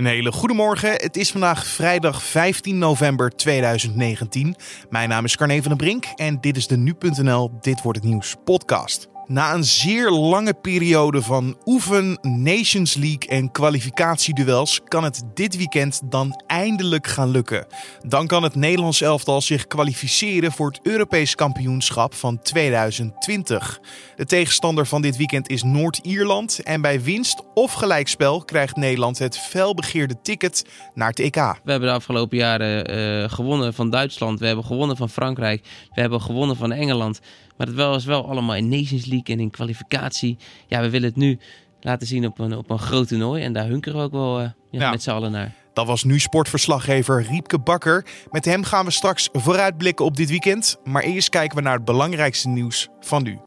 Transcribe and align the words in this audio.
Een 0.00 0.06
hele 0.06 0.32
goede 0.32 0.54
morgen. 0.54 0.90
Het 0.90 1.16
is 1.16 1.30
vandaag 1.30 1.66
vrijdag 1.66 2.22
15 2.22 2.78
november 2.78 3.30
2019. 3.30 4.56
Mijn 4.90 5.08
naam 5.08 5.24
is 5.24 5.36
Carne 5.36 5.60
van 5.60 5.68
den 5.68 5.76
Brink 5.76 6.04
en 6.14 6.40
dit 6.40 6.56
is 6.56 6.66
de 6.66 6.76
Nu.nl 6.76 7.50
Dit 7.60 7.82
Wordt 7.82 7.98
Het 7.98 8.08
Nieuws 8.08 8.36
podcast. 8.44 9.09
Na 9.30 9.54
een 9.54 9.64
zeer 9.64 10.10
lange 10.10 10.54
periode 10.54 11.22
van 11.22 11.56
oefen, 11.64 12.18
Nations 12.22 12.94
League 12.94 13.28
en 13.28 13.50
kwalificatieduels 13.50 14.80
kan 14.84 15.04
het 15.04 15.22
dit 15.34 15.56
weekend 15.56 16.00
dan 16.04 16.42
eindelijk 16.46 17.06
gaan 17.06 17.30
lukken. 17.30 17.66
Dan 18.06 18.26
kan 18.26 18.42
het 18.42 18.54
Nederlands 18.54 19.00
elftal 19.00 19.40
zich 19.40 19.66
kwalificeren 19.66 20.52
voor 20.52 20.66
het 20.66 20.80
Europees 20.82 21.34
kampioenschap 21.34 22.14
van 22.14 22.42
2020. 22.42 23.80
De 24.16 24.24
tegenstander 24.24 24.86
van 24.86 25.02
dit 25.02 25.16
weekend 25.16 25.48
is 25.48 25.62
Noord-Ierland 25.62 26.62
en 26.62 26.80
bij 26.80 27.02
winst 27.02 27.42
of 27.54 27.72
gelijkspel 27.72 28.44
krijgt 28.44 28.76
Nederland 28.76 29.18
het 29.18 29.38
felbegeerde 29.38 30.20
ticket 30.22 30.64
naar 30.94 31.08
het 31.08 31.18
EK. 31.18 31.34
We 31.34 31.70
hebben 31.70 31.88
de 31.88 31.94
afgelopen 31.94 32.36
jaren 32.36 32.98
uh, 32.98 33.30
gewonnen 33.30 33.74
van 33.74 33.90
Duitsland, 33.90 34.40
we 34.40 34.46
hebben 34.46 34.64
gewonnen 34.64 34.96
van 34.96 35.10
Frankrijk, 35.10 35.62
we 35.94 36.00
hebben 36.00 36.20
gewonnen 36.20 36.56
van 36.56 36.72
Engeland. 36.72 37.20
Maar 37.60 37.68
het 37.68 37.78
was 37.78 38.04
wel 38.04 38.28
allemaal 38.28 38.56
in 38.56 38.68
Nations 38.68 39.06
League 39.06 39.34
en 39.34 39.40
in 39.40 39.50
kwalificatie. 39.50 40.36
Ja, 40.66 40.80
we 40.80 40.90
willen 40.90 41.08
het 41.08 41.16
nu 41.16 41.38
laten 41.80 42.06
zien 42.06 42.26
op 42.26 42.38
een, 42.38 42.56
op 42.56 42.70
een 42.70 42.78
groot 42.78 43.08
toernooi. 43.08 43.42
En 43.42 43.52
daar 43.52 43.66
hunkeren 43.66 43.98
we 43.98 44.04
ook 44.04 44.12
wel 44.12 44.40
uh, 44.40 44.48
ja, 44.70 44.90
met 44.90 45.02
z'n 45.02 45.10
allen 45.10 45.32
naar. 45.32 45.52
Dat 45.72 45.86
was 45.86 46.04
nu 46.04 46.18
sportverslaggever 46.18 47.22
Riepke 47.22 47.58
Bakker. 47.58 48.06
Met 48.30 48.44
hem 48.44 48.64
gaan 48.64 48.84
we 48.84 48.90
straks 48.90 49.28
vooruitblikken 49.32 50.04
op 50.04 50.16
dit 50.16 50.28
weekend. 50.28 50.76
Maar 50.84 51.02
eerst 51.02 51.28
kijken 51.28 51.56
we 51.56 51.62
naar 51.62 51.76
het 51.76 51.84
belangrijkste 51.84 52.48
nieuws 52.48 52.88
van 53.00 53.22
nu. 53.22 53.38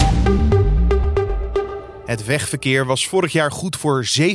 Het 2.05 2.25
wegverkeer 2.25 2.85
was 2.85 3.07
vorig 3.07 3.31
jaar 3.31 3.51
goed 3.51 3.75
voor 3.75 4.05
17% 4.19 4.29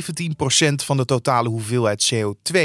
van 0.75 0.97
de 0.97 1.05
totale 1.05 1.49
hoeveelheid 1.49 2.11
CO2 2.13 2.57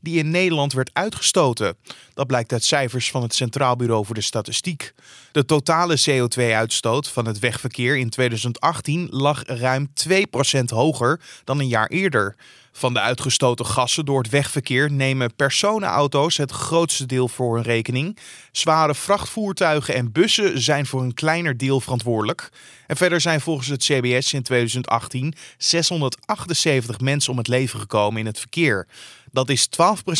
die 0.00 0.18
in 0.18 0.30
Nederland 0.30 0.72
werd 0.72 0.90
uitgestoten. 0.92 1.76
Dat 2.14 2.26
blijkt 2.26 2.52
uit 2.52 2.64
cijfers 2.64 3.10
van 3.10 3.22
het 3.22 3.34
Centraal 3.34 3.76
Bureau 3.76 4.04
voor 4.04 4.14
de 4.14 4.20
Statistiek. 4.20 4.92
De 5.32 5.44
totale 5.44 6.00
CO2-uitstoot 6.10 7.08
van 7.08 7.26
het 7.26 7.38
wegverkeer 7.38 7.96
in 7.96 8.10
2018 8.10 9.08
lag 9.10 9.42
ruim 9.44 9.92
2% 10.08 10.18
hoger 10.64 11.20
dan 11.44 11.58
een 11.58 11.68
jaar 11.68 11.88
eerder. 11.88 12.36
Van 12.78 12.94
de 12.94 13.00
uitgestoten 13.00 13.66
gassen 13.66 14.04
door 14.04 14.22
het 14.22 14.30
wegverkeer 14.30 14.92
nemen 14.92 15.34
personenauto's 15.34 16.36
het 16.36 16.50
grootste 16.50 17.06
deel 17.06 17.28
voor 17.28 17.54
hun 17.54 17.64
rekening. 17.64 18.18
Zware 18.52 18.94
vrachtvoertuigen 18.94 19.94
en 19.94 20.12
bussen 20.12 20.62
zijn 20.62 20.86
voor 20.86 21.02
een 21.02 21.14
kleiner 21.14 21.56
deel 21.56 21.80
verantwoordelijk. 21.80 22.48
En 22.86 22.96
verder 22.96 23.20
zijn 23.20 23.40
volgens 23.40 23.68
het 23.68 23.82
CBS 23.82 24.32
in 24.32 24.42
2018 24.42 25.34
678 25.56 27.00
mensen 27.00 27.32
om 27.32 27.38
het 27.38 27.48
leven 27.48 27.80
gekomen 27.80 28.20
in 28.20 28.26
het 28.26 28.38
verkeer. 28.38 28.86
Dat 29.30 29.48
is 29.48 29.68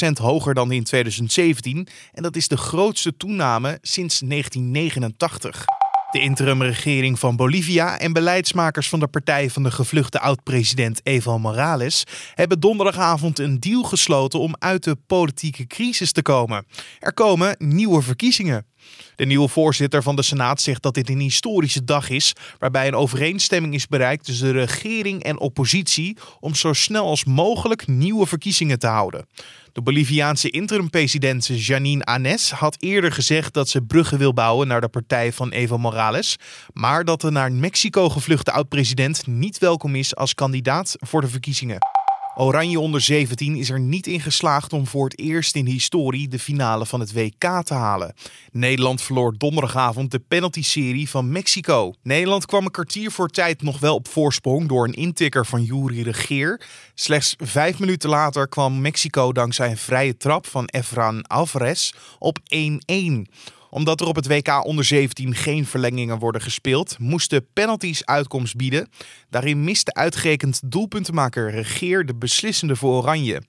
12% 0.06 0.10
hoger 0.12 0.54
dan 0.54 0.72
in 0.72 0.84
2017 0.84 1.88
en 2.12 2.22
dat 2.22 2.36
is 2.36 2.48
de 2.48 2.56
grootste 2.56 3.16
toename 3.16 3.78
sinds 3.82 4.18
1989. 4.18 5.77
De 6.10 6.20
interimregering 6.20 7.18
van 7.18 7.36
Bolivia 7.36 7.98
en 7.98 8.12
beleidsmakers 8.12 8.88
van 8.88 9.00
de 9.00 9.06
partij 9.06 9.50
van 9.50 9.62
de 9.62 9.70
gevluchte 9.70 10.20
oud-president 10.20 11.00
Evo 11.02 11.38
Morales 11.38 12.04
hebben 12.34 12.60
donderdagavond 12.60 13.38
een 13.38 13.60
deal 13.60 13.82
gesloten 13.82 14.40
om 14.40 14.54
uit 14.58 14.84
de 14.84 14.96
politieke 15.06 15.66
crisis 15.66 16.12
te 16.12 16.22
komen. 16.22 16.66
Er 16.98 17.14
komen 17.14 17.56
nieuwe 17.58 18.02
verkiezingen. 18.02 18.66
De 19.16 19.24
nieuwe 19.24 19.48
voorzitter 19.48 20.02
van 20.02 20.16
de 20.16 20.22
Senaat 20.22 20.60
zegt 20.60 20.82
dat 20.82 20.94
dit 20.94 21.08
een 21.08 21.20
historische 21.20 21.84
dag 21.84 22.08
is, 22.10 22.32
waarbij 22.58 22.86
een 22.86 22.94
overeenstemming 22.94 23.74
is 23.74 23.86
bereikt 23.86 24.24
tussen 24.24 24.52
de 24.52 24.58
regering 24.58 25.22
en 25.22 25.40
oppositie 25.40 26.16
om 26.40 26.54
zo 26.54 26.72
snel 26.72 27.06
als 27.06 27.24
mogelijk 27.24 27.86
nieuwe 27.86 28.26
verkiezingen 28.26 28.78
te 28.78 28.86
houden. 28.86 29.26
De 29.72 29.82
Boliviaanse 29.82 30.50
interim-president 30.50 31.46
Janine 31.46 32.04
Anes 32.04 32.50
had 32.50 32.76
eerder 32.82 33.12
gezegd 33.12 33.54
dat 33.54 33.68
ze 33.68 33.82
bruggen 33.82 34.18
wil 34.18 34.32
bouwen 34.32 34.68
naar 34.68 34.80
de 34.80 34.88
partij 34.88 35.32
van 35.32 35.50
Evo 35.50 35.78
Morales, 35.78 36.36
maar 36.72 37.04
dat 37.04 37.20
de 37.20 37.30
naar 37.30 37.52
Mexico 37.52 38.08
gevluchte 38.08 38.52
oud-president 38.52 39.26
niet 39.26 39.58
welkom 39.58 39.94
is 39.94 40.16
als 40.16 40.34
kandidaat 40.34 40.96
voor 41.00 41.20
de 41.20 41.28
verkiezingen. 41.28 41.97
Oranje 42.40 42.80
onder 42.80 43.00
17 43.00 43.56
is 43.56 43.70
er 43.70 43.80
niet 43.80 44.06
in 44.06 44.20
geslaagd 44.20 44.72
om 44.72 44.86
voor 44.86 45.04
het 45.04 45.18
eerst 45.18 45.54
in 45.54 45.66
historie 45.66 46.28
de 46.28 46.38
finale 46.38 46.86
van 46.86 47.00
het 47.00 47.12
WK 47.12 47.62
te 47.62 47.74
halen. 47.74 48.14
Nederland 48.52 49.02
verloor 49.02 49.34
donderdagavond 49.38 50.10
de 50.10 50.18
penalty-serie 50.18 51.08
van 51.08 51.32
Mexico. 51.32 51.92
Nederland 52.02 52.46
kwam 52.46 52.64
een 52.64 52.70
kwartier 52.70 53.10
voor 53.10 53.28
tijd 53.28 53.62
nog 53.62 53.78
wel 53.78 53.94
op 53.94 54.08
voorsprong 54.08 54.68
door 54.68 54.84
een 54.84 54.94
intikker 54.94 55.46
van 55.46 55.62
Yuri 55.62 56.02
Regeer. 56.02 56.66
Slechts 56.94 57.34
vijf 57.38 57.78
minuten 57.78 58.10
later 58.10 58.48
kwam 58.48 58.80
Mexico 58.80 59.32
dankzij 59.32 59.70
een 59.70 59.76
vrije 59.76 60.16
trap 60.16 60.46
van 60.46 60.64
Efran 60.64 61.26
Alvarez 61.26 61.92
op 62.18 62.38
1-1 62.38 63.22
omdat 63.70 64.00
er 64.00 64.06
op 64.06 64.16
het 64.16 64.26
WK 64.26 64.64
onder 64.64 64.84
17 64.84 65.34
geen 65.34 65.66
verlengingen 65.66 66.18
worden 66.18 66.40
gespeeld, 66.40 66.98
moesten 66.98 67.46
penalties 67.52 68.06
uitkomst 68.06 68.56
bieden. 68.56 68.88
Daarin 69.30 69.64
miste 69.64 69.94
uitgerekend 69.94 70.60
doelpuntenmaker 70.64 71.50
Regeer 71.50 72.06
de 72.06 72.14
beslissende 72.14 72.76
voor 72.76 72.94
Oranje. 72.94 73.42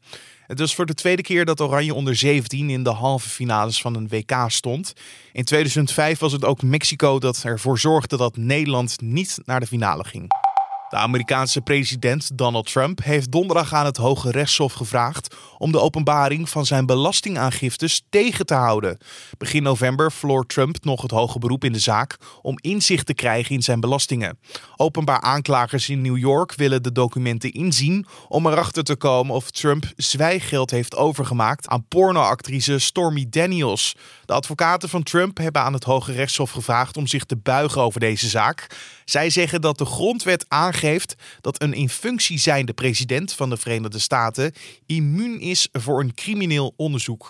Het 0.47 0.59
was 0.59 0.75
voor 0.75 0.85
de 0.85 0.93
tweede 0.93 1.21
keer 1.21 1.45
dat 1.45 1.61
Oranje 1.61 1.93
onder 1.93 2.15
17 2.15 2.69
in 2.69 2.83
de 2.83 2.89
halve 2.89 3.29
finales 3.29 3.81
van 3.81 3.95
een 3.95 4.07
WK 4.07 4.33
stond. 4.47 4.93
In 5.31 5.43
2005 5.43 6.19
was 6.19 6.31
het 6.31 6.45
ook 6.45 6.61
Mexico 6.61 7.19
dat 7.19 7.41
ervoor 7.43 7.79
zorgde 7.79 8.17
dat 8.17 8.37
Nederland 8.37 9.01
niet 9.01 9.39
naar 9.45 9.59
de 9.59 9.67
finale 9.67 10.03
ging. 10.03 10.48
De 10.89 10.95
Amerikaanse 10.95 11.61
president 11.61 12.37
Donald 12.37 12.71
Trump 12.71 13.03
heeft 13.03 13.31
donderdag 13.31 13.73
aan 13.73 13.85
het 13.85 13.97
Hoge 13.97 14.31
Rechtshof 14.31 14.73
gevraagd 14.73 15.35
om 15.57 15.71
de 15.71 15.79
openbaring 15.79 16.49
van 16.49 16.65
zijn 16.65 16.85
belastingaangiftes 16.85 18.01
tegen 18.09 18.45
te 18.45 18.53
houden. 18.53 18.97
Begin 19.37 19.63
november 19.63 20.11
verloor 20.11 20.45
Trump 20.45 20.83
nog 20.83 21.01
het 21.01 21.11
hoge 21.11 21.39
beroep 21.39 21.63
in 21.63 21.71
de 21.73 21.79
zaak 21.79 22.17
om 22.41 22.57
inzicht 22.61 23.05
te 23.05 23.13
krijgen 23.13 23.55
in 23.55 23.61
zijn 23.61 23.79
belastingen. 23.79 24.39
Openbaar 24.75 25.21
aanklagers 25.21 25.89
in 25.89 26.01
New 26.01 26.17
York 26.17 26.55
willen 26.55 26.83
de 26.83 26.91
documenten 26.91 27.51
inzien 27.51 28.05
om 28.27 28.47
erachter 28.47 28.83
te 28.83 28.95
komen 28.95 29.35
of 29.35 29.51
Trump 29.51 29.85
zwijggeld 29.95 30.71
heeft 30.71 30.95
overgemaakt 30.95 31.67
aan 31.67 31.87
pornoactrice 31.87 32.79
Stormy 32.79 33.25
Daniels. 33.29 33.95
De 34.25 34.33
advocaten 34.33 34.89
van 34.89 35.03
Trump 35.03 35.37
hebben 35.37 35.61
aan 35.61 35.73
het 35.73 35.83
Hoge 35.83 36.11
Rechtshof 36.11 36.51
gevraagd 36.51 36.97
om 36.97 37.07
zich 37.07 37.23
te 37.23 37.37
buigen 37.37 37.81
over 37.81 37.99
deze 37.99 38.29
zaak. 38.29 38.67
Zij 39.09 39.29
zeggen 39.29 39.61
dat 39.61 39.77
de 39.77 39.85
grondwet 39.85 40.45
aangeeft 40.47 41.15
dat 41.41 41.61
een 41.61 41.73
in 41.73 41.89
functie 41.89 42.37
zijnde 42.37 42.73
president 42.73 43.33
van 43.33 43.49
de 43.49 43.57
Verenigde 43.57 43.99
Staten 43.99 44.53
immuun 44.85 45.39
is 45.39 45.67
voor 45.71 45.99
een 45.99 46.13
crimineel 46.13 46.73
onderzoek. 46.77 47.27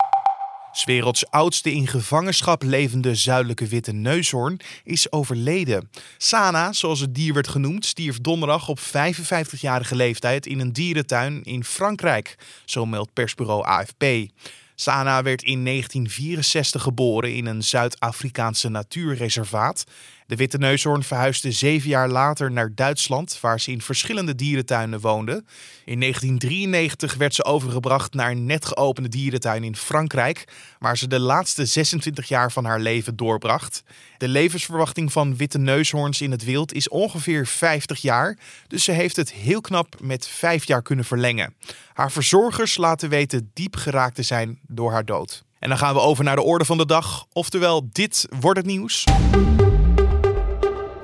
S 0.72 0.84
werelds 0.84 1.32
oudste 1.32 1.72
in 1.72 1.88
gevangenschap 1.88 2.64
levende 2.64 3.16
zuidelijke 3.16 3.66
witte 3.68 3.92
neushoorn 3.92 4.60
is 4.84 5.12
overleden. 5.12 5.90
Sana, 6.18 6.74
zoals 6.74 7.00
het 7.00 7.16
dier 7.16 7.34
werd 7.34 7.48
genoemd, 7.48 7.86
stierf 7.86 8.20
donderdag 8.20 8.70
op 8.70 8.80
55-jarige 8.80 9.96
leeftijd 9.96 10.46
in 10.46 10.60
een 10.60 10.74
dierentuin 10.74 11.44
in 11.44 11.64
Frankrijk, 11.64 12.36
zo 12.66 12.86
meldt 12.86 13.14
persbureau 13.14 13.66
AFP. 13.66 14.04
Sana 14.76 15.24
werd 15.24 15.44
in 15.44 15.66
1964 15.66 16.82
geboren 16.82 17.36
in 17.36 17.46
een 17.46 17.64
Zuid-Afrikaanse 17.64 18.70
natuurreservaat. 18.70 19.84
De 20.30 20.36
witte 20.36 20.58
neushoorn 20.58 21.04
verhuisde 21.04 21.52
zeven 21.52 21.90
jaar 21.90 22.10
later 22.10 22.52
naar 22.52 22.76
Duitsland, 22.76 23.40
waar 23.42 23.60
ze 23.60 23.72
in 23.72 23.82
verschillende 23.82 24.36
dierentuinen 24.36 25.00
woonde. 25.00 25.44
In 25.86 26.00
1993 26.00 27.16
werd 27.16 27.36
ze 27.36 27.44
overgebracht 27.44 28.14
naar 28.14 28.32
een 28.32 28.46
net 28.46 28.66
geopende 28.66 29.10
dierentuin 29.10 29.64
in 29.64 29.76
Frankrijk, 29.76 30.48
waar 30.80 30.98
ze 30.98 31.08
de 31.08 31.20
laatste 31.20 31.66
26 31.66 32.28
jaar 32.28 32.52
van 32.52 32.66
haar 32.66 32.80
leven 32.80 33.16
doorbracht. 33.16 33.84
De 34.18 34.28
levensverwachting 34.28 35.12
van 35.12 35.36
witte 35.36 35.58
neushoorns 35.58 36.22
in 36.22 36.32
het 36.32 36.44
wild 36.44 36.74
is 36.74 36.90
ongeveer 36.90 37.48
50 37.48 38.02
jaar, 38.02 38.38
dus 38.68 38.84
ze 38.84 38.92
heeft 38.92 39.16
het 39.16 39.32
heel 39.32 39.62
knap 39.62 39.96
met 40.02 40.28
vijf 40.28 40.66
jaar 40.66 40.82
kunnen 40.82 41.06
verlengen. 41.06 41.54
Haar 41.94 42.12
verzorgers 42.12 42.78
laten 42.78 43.10
weten 43.10 43.52
diep 43.54 43.76
geraakt 43.76 44.16
te 44.16 44.24
zijn 44.24 44.60
door 44.68 44.92
haar 44.92 45.06
dood. 45.06 45.44
En 45.60 45.70
dan 45.70 45.78
gaan 45.78 45.94
we 45.94 46.00
over 46.00 46.24
naar 46.24 46.36
de 46.36 46.42
orde 46.42 46.66
van 46.66 46.78
de 46.78 46.86
dag, 46.86 47.26
oftewel 47.34 47.90
dit 47.92 48.28
wordt 48.40 48.58
het 48.58 48.68
nieuws. 48.68 49.04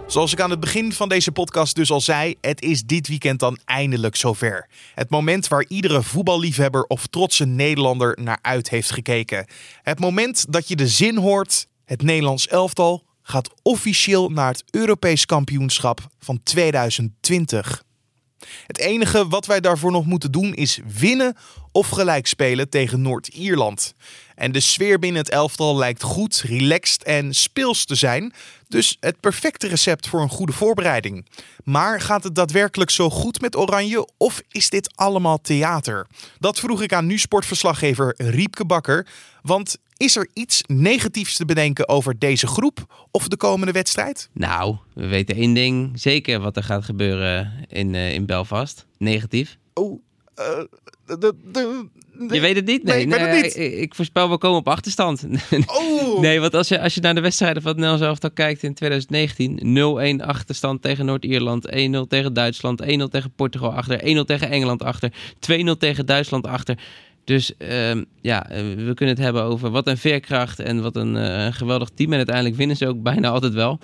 Zoals 0.08 0.34
ik 0.34 0.42
aan 0.42 0.50
het 0.50 0.60
begin 0.60 0.94
van 0.94 1.10
deze 1.10 1.32
podcast 1.32 1.76
dus 1.76 1.92
al 1.92 2.02
zei, 2.02 2.36
het 2.42 2.62
is 2.62 2.84
dit 2.84 3.08
weekend 3.08 3.40
dan 3.40 3.60
eindelijk 3.66 4.16
zover. 4.16 4.68
Het 4.96 5.10
moment 5.10 5.48
waar 5.48 5.66
iedere 5.68 6.04
voetballiefhebber 6.04 6.84
of 6.84 7.08
trotse 7.08 7.46
Nederlander 7.46 8.18
naar 8.22 8.40
uit 8.42 8.70
heeft 8.70 8.92
gekeken. 8.92 9.48
Het 9.82 10.00
moment 10.00 10.46
dat 10.54 10.68
je 10.68 10.76
de 10.76 10.88
zin 10.88 11.18
hoort, 11.18 11.68
het 11.86 12.02
Nederlands 12.02 12.48
elftal 12.48 13.04
gaat 13.22 13.54
officieel 13.62 14.30
naar 14.30 14.52
het 14.52 14.64
Europees 14.72 15.26
kampioenschap 15.26 16.08
van 16.20 16.40
2020. 16.44 17.84
Het 18.68 18.78
enige 18.78 19.28
wat 19.28 19.46
wij 19.46 19.60
daarvoor 19.60 19.92
nog 19.92 20.06
moeten 20.06 20.32
doen 20.32 20.54
is 20.54 20.80
winnen 20.98 21.36
of 21.72 21.90
gelijk 21.90 22.28
spelen 22.28 22.70
tegen 22.70 23.02
Noord-Ierland. 23.02 23.94
En 24.36 24.52
de 24.52 24.60
sfeer 24.60 25.00
binnen 25.00 25.22
het 25.22 25.32
elftal 25.32 25.78
lijkt 25.78 26.04
goed, 26.04 26.44
relaxed 26.46 27.04
en 27.04 27.34
speels 27.34 27.86
te 27.86 27.96
zijn. 27.96 28.34
Dus 28.68 28.98
het 29.00 29.20
perfecte 29.20 29.68
recept 29.68 30.08
voor 30.08 30.22
een 30.22 30.30
goede 30.30 30.54
voorbereiding. 30.54 31.26
Maar 31.64 32.02
gaat 32.02 32.24
het 32.24 32.36
daadwerkelijk 32.36 32.90
zo 32.90 33.10
goed 33.10 33.42
met 33.42 33.56
Oranje 33.56 34.10
of 34.18 34.42
is 34.52 34.70
dit 34.70 34.96
allemaal 34.96 35.42
theater? 35.42 36.08
Dat 36.40 36.60
vroeg 36.60 36.82
ik 36.82 36.94
aan 36.94 37.06
nu 37.06 37.18
sportverslaggever 37.18 38.14
Riepke 38.18 38.66
Bakker. 38.66 39.08
Want 39.42 39.78
is 39.98 40.16
er 40.16 40.28
iets 40.34 40.64
negatiefs 40.68 41.36
te 41.36 41.46
bedenken 41.46 41.90
over 41.90 42.20
deze 42.20 42.48
groep 42.48 43.08
of 43.12 43.28
de 43.28 43.38
komende 43.38 43.72
wedstrijd? 43.72 44.30
Nou, 44.34 44.76
we 44.94 45.08
weten 45.08 45.36
één 45.36 45.54
ding 45.54 46.00
zeker 46.00 46.40
wat 46.40 46.56
er 46.56 46.64
gaat 46.64 46.86
gebeuren 46.86 47.66
in, 47.68 47.94
uh, 47.94 48.14
in 48.14 48.26
Belfast. 48.26 48.86
Negatief. 48.98 49.58
Oh, 49.74 50.02
uh, 50.40 50.64
de, 51.06 51.36
de, 51.44 51.88
je 52.30 52.40
weet 52.40 52.56
het 52.56 52.66
niet? 52.66 52.84
Nee, 52.84 53.06
nee 53.06 53.20
ik 53.20 53.26
weet 53.26 53.36
het 53.36 53.44
niet. 53.44 53.66
Ik, 53.66 53.80
ik, 53.80 53.96
voorspel, 53.96 54.30
we 54.30 54.38
komen 54.38 54.60
op 54.60 54.68
achterstand. 54.68 55.26
Oh. 55.66 56.20
nee, 56.20 56.40
want 56.40 56.54
als 56.54 56.68
je, 56.68 56.82
als 56.82 56.94
je 56.94 57.02
naar 57.02 57.16
de 57.16 57.22
wedstrijden 57.22 57.62
van 57.62 57.72
het 57.72 57.80
Nederlands 57.80 58.08
elftal 58.08 58.32
kijkt 58.32 58.64
in 58.64 58.74
2019... 58.74 60.20
0-1 60.22 60.26
achterstand 60.26 60.82
tegen 60.82 61.06
Noord-Ierland, 61.06 61.70
1-0 61.72 61.72
tegen 62.08 62.34
Duitsland... 62.34 62.84
1-0 62.84 62.86
tegen 62.86 63.32
Portugal 63.36 63.74
achter, 63.74 64.18
1-0 64.18 64.22
tegen 64.26 64.50
Engeland 64.50 64.84
achter... 64.84 65.12
2-0 65.52 65.72
tegen 65.78 66.06
Duitsland 66.06 66.48
achter... 66.48 66.80
Dus 67.26 67.52
uh, 67.58 68.02
ja, 68.22 68.50
eh, 68.50 68.62
we 68.64 68.94
kunnen 68.94 69.16
het 69.16 69.24
hebben 69.24 69.44
over 69.44 69.70
wat 69.70 69.88
een 69.88 69.98
veerkracht 69.98 70.60
en 70.60 70.82
wat 70.82 70.96
een 70.96 71.16
uh, 71.16 71.48
geweldig 71.50 71.90
team. 71.90 72.12
En 72.12 72.18
uiteindelijk 72.18 72.56
winnen 72.56 72.78
ze 72.78 72.88
ook 72.88 73.04
bijna 73.04 73.30
altijd 73.30 73.54
wel. 73.54 73.80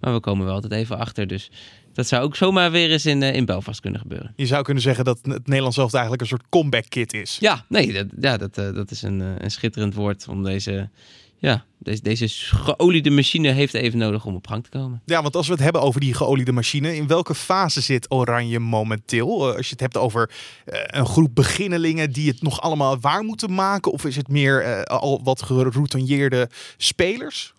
Maar 0.00 0.12
we 0.12 0.20
komen 0.20 0.44
wel 0.44 0.54
altijd 0.54 0.72
even 0.72 0.98
achter. 0.98 1.26
Dus 1.26 1.50
dat 1.92 2.06
zou 2.06 2.22
ook 2.22 2.36
zomaar 2.36 2.70
weer 2.70 2.90
eens 2.90 3.06
in, 3.06 3.22
uh, 3.22 3.34
in 3.34 3.44
Belfast 3.44 3.80
kunnen 3.80 4.00
gebeuren. 4.00 4.32
Je 4.36 4.46
zou 4.46 4.62
kunnen 4.62 4.82
zeggen 4.82 5.04
dat 5.04 5.18
het 5.22 5.46
Nederlands 5.46 5.76
zelf 5.76 5.92
eigenlijk 5.92 6.22
een 6.22 6.28
soort 6.28 6.48
comeback 6.48 6.84
kit 6.88 7.12
is. 7.12 7.36
Ja, 7.40 7.64
nee, 7.68 7.92
dat, 7.92 8.06
ja, 8.20 8.36
dat, 8.36 8.58
uh, 8.58 8.74
dat 8.74 8.90
is 8.90 9.02
een, 9.02 9.20
een 9.20 9.50
schitterend 9.50 9.94
woord 9.94 10.28
om 10.28 10.42
deze, 10.42 10.88
ja, 11.42 11.64
deze, 11.78 12.02
deze 12.02 12.28
geoliede 12.28 13.10
machine 13.10 13.50
heeft 13.50 13.74
even 13.74 13.98
nodig 13.98 14.24
om 14.24 14.34
op 14.34 14.46
gang 14.46 14.64
te 14.64 14.70
komen. 14.70 15.02
Ja, 15.04 15.22
want 15.22 15.36
als 15.36 15.46
we 15.46 15.52
het 15.52 15.62
hebben 15.62 15.82
over 15.82 16.00
die 16.00 16.14
geoliede 16.14 16.52
machine, 16.52 16.96
in 16.96 17.06
welke 17.06 17.34
fase 17.34 17.80
zit 17.80 18.10
Oranje 18.10 18.58
momenteel? 18.58 19.56
als 19.56 19.66
je 19.66 19.72
het 19.72 19.80
hebt 19.80 19.96
over 19.96 20.30
een 20.86 21.06
groep 21.06 21.34
beginnelingen 21.34 22.12
die 22.12 22.28
het 22.28 22.42
nog 22.42 22.60
allemaal 22.60 23.00
waar 23.00 23.22
moeten 23.22 23.54
maken, 23.54 23.92
of 23.92 24.04
is 24.04 24.16
het 24.16 24.28
meer 24.28 24.84
al 24.84 25.20
wat 25.24 25.42
geroutineerde 25.42 26.48
spelers? 26.76 27.54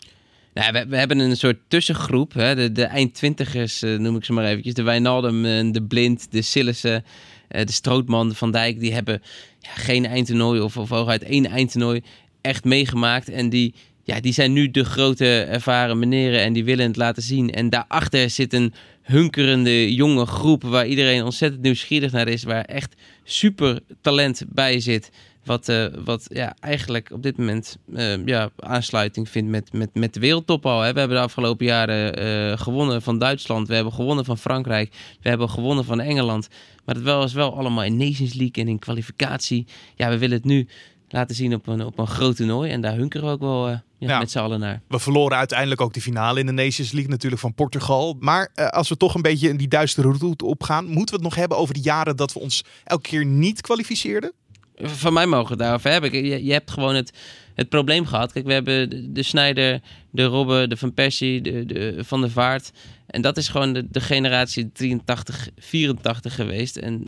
Nou, 0.54 0.72
we, 0.72 0.86
we, 0.88 0.98
hebben 0.98 1.20
een 1.20 1.38
soort 1.38 1.58
tussengroep. 1.68 2.34
Hè? 2.34 2.56
De, 2.56 2.72
de 2.72 2.84
eindtwintigers 2.84 3.82
noem 3.82 4.16
ik 4.16 4.26
ze 4.26 4.34
maar 4.34 4.46
eventjes. 4.46 4.74
De 4.74 4.84
Wijnaldum, 4.84 5.72
de 5.72 5.84
Blind, 5.84 6.32
de 6.32 6.42
Sillissen, 6.42 7.06
de 7.48 7.72
Strootman, 7.72 8.30
de 8.30 8.36
Van 8.36 8.52
Dijk. 8.52 8.80
Die 8.80 8.94
hebben 8.94 9.22
ja, 9.60 9.70
geen 9.76 10.06
eindtoernooi 10.06 10.62
of, 10.62 10.78
of 10.78 10.90
hooguit 10.90 11.24
één 11.24 11.46
eindtoernooi 11.46 12.02
echt 12.44 12.64
meegemaakt. 12.64 13.30
En 13.30 13.50
die, 13.50 13.74
ja, 14.04 14.20
die 14.20 14.34
zijn 14.34 14.54
nu 14.54 14.72
de 14.72 14.84
grote 14.84 15.42
ervaren 15.42 16.00
meneren 16.00 16.42
en 16.42 16.54
die 16.54 16.64
willen 16.64 16.88
het 16.88 16.96
laten 16.96 17.24
zien. 17.24 17.52
En 17.52 17.70
daarachter 17.70 18.30
zit 18.30 18.54
een 18.54 18.74
hunkerende 19.02 19.94
jonge 19.94 20.26
groep 20.26 20.64
waar 20.64 20.88
iedereen 20.88 21.24
ontzettend 21.24 21.62
nieuwsgierig 21.62 22.12
naar 22.12 22.28
is. 22.28 22.44
Waar 22.44 22.66
echt 22.66 22.96
super 23.24 23.80
talent 24.02 24.44
bij 24.50 24.80
zit. 24.80 25.12
Wat, 25.44 25.70
uh, 25.70 25.86
wat 26.06 26.26
ja, 26.30 26.56
eigenlijk 26.60 27.10
op 27.12 27.24
dit 27.24 27.38
moment 27.38 27.78
uh, 27.94 28.26
ja, 28.26 28.50
aansluiting 28.60 29.30
vindt 29.30 29.50
met, 29.50 29.74
met, 29.74 29.90
met 29.94 30.14
de 30.14 30.20
wereldtop 30.20 30.66
al. 30.66 30.82
Hè. 30.82 30.94
We 30.94 31.00
hebben 31.00 31.18
de 31.18 31.24
afgelopen 31.24 31.66
jaren 31.66 32.24
uh, 32.24 32.58
gewonnen 32.58 33.02
van 33.02 33.20
Duitsland. 33.20 33.68
We 33.68 33.76
hebben 33.76 33.94
gewonnen 33.94 34.26
van 34.26 34.38
Frankrijk. 34.38 34.94
We 35.22 35.30
hebben 35.30 35.50
gewonnen 35.50 35.86
van 35.86 36.00
Engeland. 36.00 36.48
Maar 36.86 36.96
dat 36.96 37.04
was 37.04 37.34
wel 37.34 37.58
allemaal 37.58 37.84
in 37.84 37.98
Nations 37.98 38.34
League 38.34 38.64
en 38.64 38.68
in 38.68 38.80
kwalificatie. 38.80 39.66
Ja, 39.96 40.10
we 40.10 40.18
willen 40.18 40.38
het 40.38 40.46
nu 40.46 40.68
laten 41.14 41.36
zien 41.36 41.54
op 41.54 41.68
een, 41.68 41.86
op 41.86 42.00
een 42.00 42.08
groot 42.08 42.36
toernooi. 42.36 42.72
En 42.72 42.82
daar 42.82 42.96
hunkeren 42.96 43.28
we 43.28 43.34
ook 43.34 43.40
wel 43.40 43.70
ja, 43.70 43.84
ja. 43.98 44.20
met 44.20 44.32
z'n 44.32 44.40
allen 44.40 44.60
naar. 44.60 44.82
We 44.88 45.00
verloren 45.00 45.38
uiteindelijk 45.38 45.82
ook 45.82 45.94
de 45.94 46.02
finale 46.02 46.40
in 46.40 46.46
de 46.46 46.52
Nations 46.52 46.92
League 46.92 47.12
natuurlijk 47.12 47.42
van 47.42 47.54
Portugal. 47.54 48.18
Maar 48.20 48.50
als 48.70 48.90
we 48.90 48.98
toch 48.98 49.16
een 49.16 49.22
beetje 49.22 49.50
in 49.50 49.58
die 49.58 49.68
duistere 49.68 50.14
route 50.20 50.46
opgaan... 50.46 50.86
moeten 50.86 51.06
we 51.06 51.14
het 51.14 51.22
nog 51.22 51.36
hebben 51.36 51.58
over 51.58 51.74
de 51.74 51.82
jaren 51.82 52.16
dat 52.16 52.34
we 52.34 52.40
ons 52.40 52.64
elke 52.84 53.10
keer 53.10 53.26
niet 53.26 53.62
kwalificeerden? 53.62 54.32
Van 54.76 55.14
mij 55.14 55.26
mogen 55.26 55.50
het 55.50 55.60
daarover 55.60 55.92
hebben. 55.92 56.26
Je, 56.26 56.46
je 56.46 56.52
hebt 56.52 56.72
gewoon 56.72 56.96
het, 56.96 57.14
het 57.56 57.70
probleem 57.70 58.06
gehad. 58.06 58.32
Kijk, 58.32 58.46
we 58.46 58.54
hebben 58.54 58.90
de, 58.90 59.12
de 59.12 59.24
Snijder, 59.24 59.82
de 60.10 60.24
Robben, 60.24 60.70
de 60.70 60.78
Van 60.78 60.94
Persie, 60.94 61.42
de, 61.42 61.66
de 61.66 61.96
Van 62.04 62.22
der 62.22 62.32
Vaart. 62.32 62.72
En 63.14 63.22
dat 63.22 63.38
is 63.38 63.48
gewoon 63.48 63.74
de, 63.74 64.02
generatie 64.02 64.72
83, 64.72 65.50
84 65.58 66.36
geweest. 66.36 66.78
En 66.78 67.06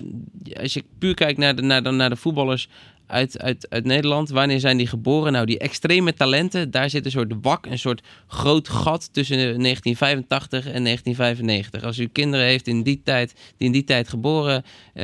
als 0.62 0.74
je 0.74 0.84
puur 1.00 1.13
kijkt 1.13 1.40
naar 1.40 1.56
de, 1.56 1.62
naar 1.62 1.94
naar 1.94 2.10
de 2.10 2.16
voetballers 2.16 2.68
uit, 3.07 3.40
uit, 3.40 3.69
uit 3.69 3.86
Nederland. 3.86 4.30
Wanneer 4.30 4.60
zijn 4.60 4.78
die 4.78 4.88
geboren? 4.88 5.31
Nou, 5.31 5.46
die 5.46 5.60
extreme 5.60 6.13
talenten, 6.13 6.72
daar 6.72 6.90
zit 6.90 7.06
een 7.06 7.12
soort 7.12 7.34
wak, 7.42 7.66
een 7.66 7.80
soort 7.80 8.02
groot 8.28 8.69
gat 8.69 9.10
tussen 9.13 9.38
1985 9.38 10.66
en 10.66 10.84
1995. 10.84 11.84
Als 11.84 12.00
u 12.00 12.08
kinderen 12.08 12.46
heeft 12.46 12.68
in 12.68 12.84
die 12.84 13.01
tijd, 13.04 13.34
die 13.58 13.68
in 13.68 13.74
die 13.74 13.84
tijd 13.84 14.10
geboren 14.10 14.63
uh, 14.94 15.04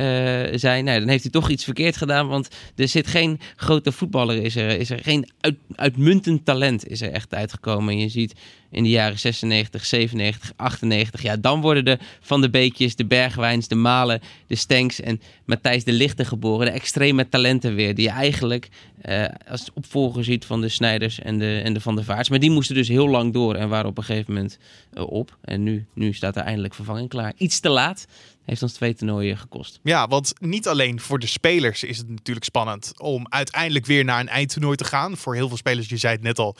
zijn, 0.54 0.84
nou, 0.84 0.98
dan 0.98 1.08
heeft 1.08 1.24
u 1.24 1.30
toch 1.30 1.50
iets 1.50 1.64
verkeerd 1.64 1.96
gedaan. 1.96 2.28
Want 2.28 2.48
er 2.76 2.88
zit 2.88 3.06
geen 3.06 3.40
grote 3.56 3.92
voetballer, 3.92 4.42
is 4.42 4.56
er, 4.56 4.78
is 4.78 4.90
er 4.90 4.98
geen 5.02 5.28
uit, 5.40 5.56
uitmuntend 5.74 6.44
talent 6.44 6.88
is 6.88 7.00
er 7.00 7.10
echt 7.10 7.34
uitgekomen. 7.34 7.94
En 7.94 8.00
je 8.00 8.08
ziet 8.08 8.34
in 8.70 8.82
de 8.82 8.90
jaren 8.90 9.18
96, 9.18 9.84
97, 9.84 10.52
98. 10.56 10.91
Ja, 11.22 11.36
dan 11.36 11.60
worden 11.60 11.84
de 11.84 11.98
Van 12.20 12.40
de 12.40 12.50
Beekjes, 12.50 12.96
de 12.96 13.06
Bergwijns, 13.06 13.68
de 13.68 13.74
Malen, 13.74 14.20
de 14.46 14.54
Stenks 14.54 15.00
en 15.00 15.20
Matthijs 15.44 15.84
de 15.84 15.92
Lichte 15.92 16.24
geboren. 16.24 16.66
De 16.66 16.72
extreme 16.72 17.28
talenten 17.28 17.74
weer, 17.74 17.94
die 17.94 18.04
je 18.04 18.10
eigenlijk 18.10 18.68
uh, 19.04 19.24
als 19.48 19.70
opvolger 19.74 20.24
ziet 20.24 20.44
van 20.44 20.60
de 20.60 20.68
Snijders 20.68 21.20
en 21.20 21.38
de, 21.38 21.60
en 21.64 21.72
de 21.72 21.80
Van 21.80 21.94
der 21.94 22.04
Vaarts. 22.04 22.28
Maar 22.28 22.38
die 22.38 22.50
moesten 22.50 22.74
dus 22.74 22.88
heel 22.88 23.08
lang 23.08 23.32
door 23.32 23.54
en 23.54 23.68
waren 23.68 23.90
op 23.90 23.98
een 23.98 24.04
gegeven 24.04 24.34
moment 24.34 24.58
uh, 24.94 25.06
op. 25.06 25.38
En 25.40 25.62
nu, 25.62 25.86
nu 25.94 26.12
staat 26.12 26.36
er 26.36 26.42
eindelijk 26.42 26.74
vervanging 26.74 27.08
klaar. 27.08 27.32
Iets 27.36 27.60
te 27.60 27.68
laat 27.68 28.06
heeft 28.44 28.62
ons 28.62 28.72
twee 28.72 28.94
toernooien 28.94 29.38
gekost. 29.38 29.80
Ja, 29.82 30.08
want 30.08 30.32
niet 30.40 30.68
alleen 30.68 31.00
voor 31.00 31.18
de 31.18 31.26
spelers 31.26 31.82
is 31.82 31.98
het 31.98 32.08
natuurlijk 32.08 32.46
spannend 32.46 32.92
om 33.00 33.26
uiteindelijk 33.28 33.86
weer 33.86 34.04
naar 34.04 34.20
een 34.20 34.28
eindtoernooi 34.28 34.76
te 34.76 34.84
gaan. 34.84 35.16
Voor 35.16 35.34
heel 35.34 35.48
veel 35.48 35.56
spelers, 35.56 35.88
je 35.88 35.96
zei 35.96 36.14
het 36.14 36.22
net 36.22 36.38
al, 36.38 36.56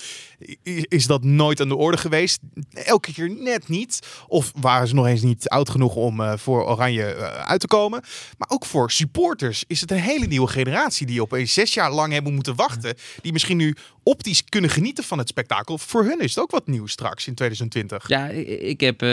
is 0.88 1.06
dat 1.06 1.24
nooit 1.24 1.60
aan 1.60 1.68
de 1.68 1.76
orde 1.76 1.96
geweest. 1.96 2.40
Elke 2.72 3.12
keer 3.12 3.30
net 3.30 3.68
niet. 3.68 3.98
Of 4.28 4.52
waren 4.60 4.88
ze 4.88 4.94
nog 4.94 5.06
eens 5.06 5.22
niet 5.22 5.48
oud 5.48 5.70
genoeg 5.70 5.94
om 5.94 6.20
uh, 6.20 6.32
voor 6.36 6.66
Oranje 6.66 7.16
uh, 7.16 7.22
uit 7.24 7.60
te 7.60 7.66
komen. 7.66 8.02
Maar 8.38 8.48
ook 8.50 8.64
voor 8.64 8.90
supporters 8.90 9.64
is 9.66 9.80
het 9.80 9.90
een 9.90 9.98
hele 9.98 10.26
nieuwe 10.26 10.48
generatie 10.48 11.06
die 11.06 11.22
opeens 11.22 11.52
zes 11.52 11.74
jaar 11.74 11.92
lang 11.92 12.12
hebben 12.12 12.34
moeten 12.34 12.54
wachten. 12.54 12.94
Die 13.20 13.32
misschien 13.32 13.56
nu 13.56 13.76
optisch 14.02 14.44
kunnen 14.44 14.70
genieten 14.70 15.04
van 15.04 15.18
het 15.18 15.28
spektakel. 15.28 15.78
Voor 15.78 16.04
hun 16.04 16.20
is 16.20 16.34
het 16.34 16.44
ook 16.44 16.50
wat 16.50 16.66
nieuws 16.66 16.92
straks 16.92 17.26
in 17.26 17.34
2020. 17.34 18.08
Ja, 18.08 18.28
ik, 18.28 18.80
heb 18.80 19.02
uh, 19.02 19.08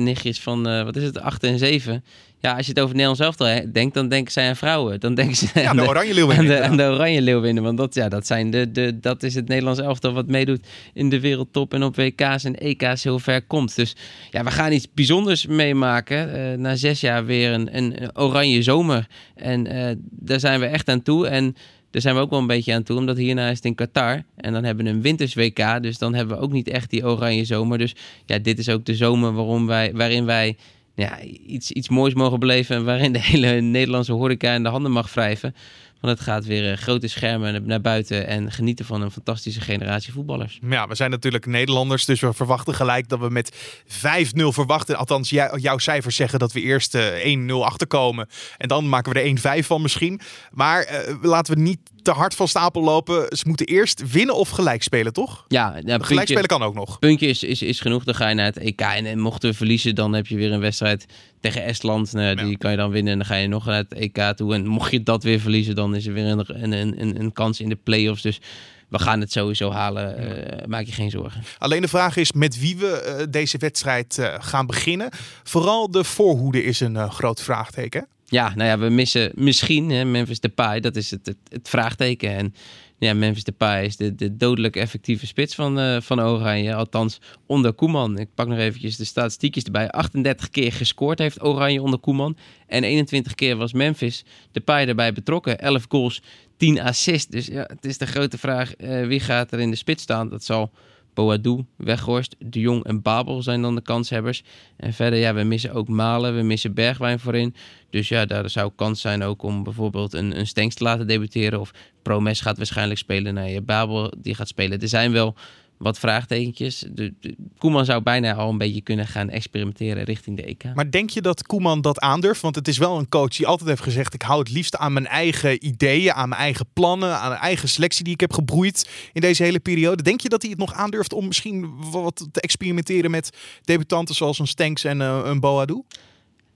nichtjes 0.00 0.40
van, 0.40 0.68
uh, 0.68 0.82
wat 0.84 0.96
is 0.96 1.02
het, 1.02 1.20
8 1.20 1.42
en 1.42 1.58
7. 1.58 2.04
Ja, 2.40 2.56
als 2.56 2.66
je 2.66 2.72
het 2.72 2.80
over 2.80 2.94
Nederland 2.94 3.18
zelf 3.18 3.36
denkt, 3.72 3.94
dan 3.94 4.08
denken 4.08 4.32
zij 4.32 4.48
aan 4.48 4.56
vrouwen. 4.56 5.00
Dan 5.00 5.14
denken 5.14 5.36
ze 5.36 5.46
ja, 5.54 5.68
aan 5.68 5.76
de, 5.76 5.82
de 5.82 5.88
Oranje 5.88 6.14
Leeuwinnen. 6.14 6.56
Aan 6.56 6.60
de, 6.60 6.68
aan 6.68 6.76
de 6.76 6.82
Oranje 6.82 7.22
Leeuwinnen. 7.22 7.62
Want 7.62 7.78
dat, 7.78 7.94
ja, 7.94 8.08
dat, 8.08 8.26
zijn 8.26 8.50
de, 8.50 8.72
de, 8.72 9.00
dat 9.00 9.22
is 9.22 9.34
het 9.34 9.48
Nederlands 9.48 9.80
elftal 9.80 10.12
wat 10.12 10.26
meedoet 10.26 10.66
in 10.94 11.08
de 11.08 11.20
wereldtop 11.20 11.74
en 11.74 11.82
op 11.82 11.96
WK's 11.96 12.44
en 12.44 12.54
EK's 12.54 13.04
heel 13.04 13.18
ver 13.18 13.42
komt. 13.42 13.76
Dus 13.76 13.96
ja, 14.30 14.44
we 14.44 14.50
gaan 14.50 14.72
iets 14.72 14.86
bijzonders 14.94 15.46
meemaken. 15.46 16.36
Uh, 16.36 16.58
na 16.58 16.76
zes 16.76 17.00
jaar 17.00 17.24
weer 17.24 17.52
een, 17.52 17.76
een 17.76 18.16
oranje 18.16 18.62
zomer. 18.62 19.06
En 19.34 19.66
daar 20.10 20.40
zijn 20.40 20.60
we 20.60 20.66
echt 20.66 20.88
aan 20.88 21.02
toe. 21.02 21.26
En 21.26 21.56
daar 21.90 22.02
zijn 22.02 22.14
we 22.14 22.20
ook 22.20 22.30
wel 22.30 22.38
een 22.38 22.46
beetje 22.46 22.74
aan 22.74 22.82
toe, 22.82 22.98
omdat 22.98 23.16
hierna 23.16 23.48
is 23.48 23.56
het 23.56 23.64
in 23.64 23.74
Qatar. 23.74 24.22
En 24.36 24.52
dan 24.52 24.64
hebben 24.64 24.84
we 24.84 24.90
een 24.90 25.02
winters 25.02 25.34
WK, 25.34 25.82
dus 25.82 25.98
dan 25.98 26.14
hebben 26.14 26.36
we 26.36 26.42
ook 26.42 26.52
niet 26.52 26.68
echt 26.68 26.90
die 26.90 27.06
oranje 27.06 27.44
zomer. 27.44 27.78
Dus 27.78 27.94
ja, 28.26 28.38
dit 28.38 28.58
is 28.58 28.68
ook 28.68 28.84
de 28.84 28.94
zomer 28.94 29.32
waarom 29.32 29.66
wij, 29.66 29.92
waarin 29.94 30.24
wij 30.24 30.56
ja, 30.94 31.20
iets, 31.46 31.70
iets 31.70 31.88
moois 31.88 32.14
mogen 32.14 32.40
beleven... 32.40 32.76
en 32.76 32.84
waarin 32.84 33.12
de 33.12 33.20
hele 33.20 33.60
Nederlandse 33.60 34.12
horeca 34.12 34.54
in 34.54 34.62
de 34.62 34.68
handen 34.68 34.92
mag 34.92 35.14
wrijven. 35.14 35.54
Want 36.00 36.18
het 36.18 36.28
gaat 36.28 36.44
weer 36.44 36.76
grote 36.76 37.08
schermen 37.08 37.66
naar 37.66 37.80
buiten 37.80 38.26
en 38.26 38.52
genieten 38.52 38.84
van 38.84 39.02
een 39.02 39.10
fantastische 39.10 39.60
generatie 39.60 40.12
voetballers. 40.12 40.58
Ja, 40.68 40.86
we 40.86 40.94
zijn 40.94 41.10
natuurlijk 41.10 41.46
Nederlanders, 41.46 42.04
dus 42.04 42.20
we 42.20 42.32
verwachten 42.32 42.74
gelijk 42.74 43.08
dat 43.08 43.18
we 43.18 43.30
met 43.30 43.52
5-0 43.86 43.88
verwachten. 44.34 44.96
Althans, 44.96 45.30
jouw 45.56 45.78
cijfers 45.78 46.16
zeggen 46.16 46.38
dat 46.38 46.52
we 46.52 46.60
eerst 46.60 46.94
uh, 46.94 47.48
1-0 47.48 47.52
achterkomen. 47.52 48.28
En 48.56 48.68
dan 48.68 48.88
maken 48.88 49.12
we 49.12 49.20
er 49.20 49.62
1-5 49.62 49.66
van 49.66 49.82
misschien. 49.82 50.20
Maar 50.50 51.06
uh, 51.08 51.14
laten 51.22 51.54
we 51.54 51.60
niet 51.60 51.80
te 52.08 52.14
hard 52.14 52.34
van 52.34 52.48
stapel 52.48 52.82
lopen. 52.82 53.36
Ze 53.36 53.44
moeten 53.46 53.66
eerst 53.66 54.12
winnen 54.12 54.34
of 54.34 54.48
gelijk 54.48 54.82
spelen, 54.82 55.12
toch? 55.12 55.44
Ja, 55.48 55.70
puntje, 55.70 56.04
gelijk 56.04 56.28
spelen 56.28 56.46
kan 56.46 56.62
ook 56.62 56.74
nog. 56.74 56.98
Puntje 56.98 57.26
is, 57.26 57.42
is, 57.42 57.62
is 57.62 57.80
genoeg. 57.80 58.04
Dan 58.04 58.14
ga 58.14 58.28
je 58.28 58.34
naar 58.34 58.44
het 58.44 58.58
EK. 58.58 58.80
En, 58.80 59.06
en 59.06 59.18
mochten 59.18 59.50
we 59.50 59.56
verliezen, 59.56 59.94
dan 59.94 60.12
heb 60.12 60.26
je 60.26 60.36
weer 60.36 60.52
een 60.52 60.60
wedstrijd 60.60 61.06
tegen 61.40 61.64
Estland. 61.64 62.12
Nou, 62.12 62.36
die 62.36 62.50
ja. 62.50 62.56
kan 62.56 62.70
je 62.70 62.76
dan 62.76 62.90
winnen. 62.90 63.12
En 63.12 63.18
dan 63.18 63.26
ga 63.26 63.34
je 63.34 63.48
nog 63.48 63.64
naar 63.64 63.76
het 63.76 63.94
EK 63.94 64.32
toe. 64.36 64.54
En 64.54 64.66
mocht 64.66 64.90
je 64.90 65.02
dat 65.02 65.22
weer 65.22 65.40
verliezen, 65.40 65.74
dan 65.74 65.94
is 65.94 66.06
er 66.06 66.12
weer 66.12 66.26
een, 66.26 66.72
een, 66.72 67.00
een, 67.00 67.20
een 67.20 67.32
kans 67.32 67.60
in 67.60 67.68
de 67.68 67.78
play-offs. 67.84 68.22
Dus 68.22 68.40
we 68.88 68.98
gaan 68.98 69.20
het 69.20 69.32
sowieso 69.32 69.70
halen. 69.70 70.24
Uh, 70.24 70.66
maak 70.66 70.84
je 70.84 70.92
geen 70.92 71.10
zorgen. 71.10 71.42
Alleen 71.58 71.80
de 71.80 71.88
vraag 71.88 72.16
is 72.16 72.32
met 72.32 72.60
wie 72.60 72.76
we 72.76 73.16
uh, 73.18 73.26
deze 73.30 73.58
wedstrijd 73.58 74.16
uh, 74.20 74.34
gaan 74.38 74.66
beginnen. 74.66 75.08
Vooral 75.42 75.90
de 75.90 76.04
voorhoede 76.04 76.64
is 76.64 76.80
een 76.80 77.10
groot 77.10 77.42
vraagteken. 77.42 78.08
Ja, 78.30 78.52
nou 78.54 78.68
ja, 78.68 78.78
we 78.78 78.88
missen 78.88 79.32
misschien 79.34 79.90
hè, 79.90 80.04
Memphis 80.04 80.40
Depay. 80.40 80.80
Dat 80.80 80.96
is 80.96 81.10
het, 81.10 81.34
het, 81.48 81.68
vraagteken. 81.68 82.30
En 82.30 82.54
ja, 82.98 83.14
Memphis 83.14 83.44
Depay 83.44 83.84
is 83.84 83.96
de, 83.96 84.14
de 84.14 84.36
dodelijk 84.36 84.76
effectieve 84.76 85.26
spits 85.26 85.54
van, 85.54 85.78
uh, 85.78 86.00
van 86.00 86.20
Oranje. 86.20 86.74
Althans, 86.74 87.20
onder 87.46 87.72
Koeman. 87.72 88.18
Ik 88.18 88.28
pak 88.34 88.48
nog 88.48 88.58
eventjes 88.58 88.96
de 88.96 89.04
statistiekjes 89.04 89.64
erbij. 89.64 89.90
38 89.90 90.50
keer 90.50 90.72
gescoord 90.72 91.18
heeft 91.18 91.42
Oranje 91.42 91.82
onder 91.82 91.98
Koeman. 91.98 92.36
En 92.66 92.84
21 92.84 93.34
keer 93.34 93.56
was 93.56 93.72
Memphis 93.72 94.24
Depay 94.52 94.86
erbij 94.86 95.12
betrokken. 95.12 95.58
11 95.58 95.84
goals, 95.88 96.22
10 96.56 96.80
assists. 96.80 97.26
Dus 97.26 97.46
ja, 97.46 97.64
het 97.66 97.84
is 97.84 97.98
de 97.98 98.06
grote 98.06 98.38
vraag, 98.38 98.72
uh, 98.78 99.06
wie 99.06 99.20
gaat 99.20 99.52
er 99.52 99.60
in 99.60 99.70
de 99.70 99.76
spits 99.76 100.02
staan? 100.02 100.28
Dat 100.28 100.44
zal 100.44 100.70
Boadou, 101.18 101.64
Weghorst, 101.76 102.36
De 102.38 102.60
Jong 102.60 102.84
en 102.84 103.02
Babel 103.02 103.42
zijn 103.42 103.62
dan 103.62 103.74
de 103.74 103.82
kanshebbers. 103.82 104.42
En 104.76 104.92
verder, 104.92 105.18
ja, 105.18 105.34
we 105.34 105.42
missen 105.42 105.72
ook 105.72 105.88
Malen, 105.88 106.36
we 106.36 106.42
missen 106.42 106.74
Bergwijn 106.74 107.18
voorin. 107.18 107.54
Dus 107.90 108.08
ja, 108.08 108.26
daar 108.26 108.50
zou 108.50 108.72
kans 108.76 109.00
zijn 109.00 109.22
ook 109.22 109.42
om 109.42 109.62
bijvoorbeeld 109.62 110.12
een, 110.12 110.38
een 110.38 110.46
Stenks 110.46 110.74
te 110.74 110.84
laten 110.84 111.06
debuteren. 111.06 111.60
Of 111.60 111.70
Promes 112.02 112.40
gaat 112.40 112.56
waarschijnlijk 112.56 112.98
spelen. 112.98 113.50
je 113.50 113.62
Babel 113.62 114.12
die 114.18 114.34
gaat 114.34 114.48
spelen. 114.48 114.80
Er 114.80 114.88
zijn 114.88 115.12
wel 115.12 115.34
wat 115.78 115.98
vraagtekentjes. 115.98 116.84
De, 116.88 117.14
Koeman 117.58 117.84
zou 117.84 118.02
bijna 118.02 118.34
al 118.34 118.50
een 118.50 118.58
beetje 118.58 118.80
kunnen 118.80 119.06
gaan 119.06 119.30
experimenteren 119.30 120.04
richting 120.04 120.36
de 120.36 120.44
EK. 120.44 120.64
Maar 120.74 120.90
denk 120.90 121.10
je 121.10 121.22
dat 121.22 121.42
Koeman 121.42 121.80
dat 121.80 122.00
aandurft? 122.00 122.40
Want 122.40 122.54
het 122.54 122.68
is 122.68 122.78
wel 122.78 122.98
een 122.98 123.08
coach 123.08 123.36
die 123.36 123.46
altijd 123.46 123.68
heeft 123.68 123.82
gezegd: 123.82 124.14
ik 124.14 124.22
hou 124.22 124.38
het 124.38 124.50
liefst 124.50 124.76
aan 124.76 124.92
mijn 124.92 125.06
eigen 125.06 125.66
ideeën, 125.66 126.12
aan 126.12 126.28
mijn 126.28 126.40
eigen 126.40 126.66
plannen, 126.72 127.18
aan 127.18 127.28
mijn 127.28 127.40
eigen 127.40 127.68
selectie 127.68 128.04
die 128.04 128.12
ik 128.12 128.20
heb 128.20 128.32
gebroeid 128.32 128.88
in 129.12 129.20
deze 129.20 129.42
hele 129.42 129.60
periode. 129.60 130.02
Denk 130.02 130.20
je 130.20 130.28
dat 130.28 130.42
hij 130.42 130.50
het 130.50 130.60
nog 130.60 130.72
aandurft 130.72 131.12
om 131.12 131.26
misschien 131.26 131.90
wat 131.90 132.28
te 132.32 132.40
experimenteren 132.40 133.10
met 133.10 133.36
debutanten 133.64 134.14
zoals 134.14 134.38
een 134.38 134.46
Stenks 134.46 134.84
en 134.84 135.00
uh, 135.00 135.20
een 135.24 135.40
Boadu? 135.40 135.82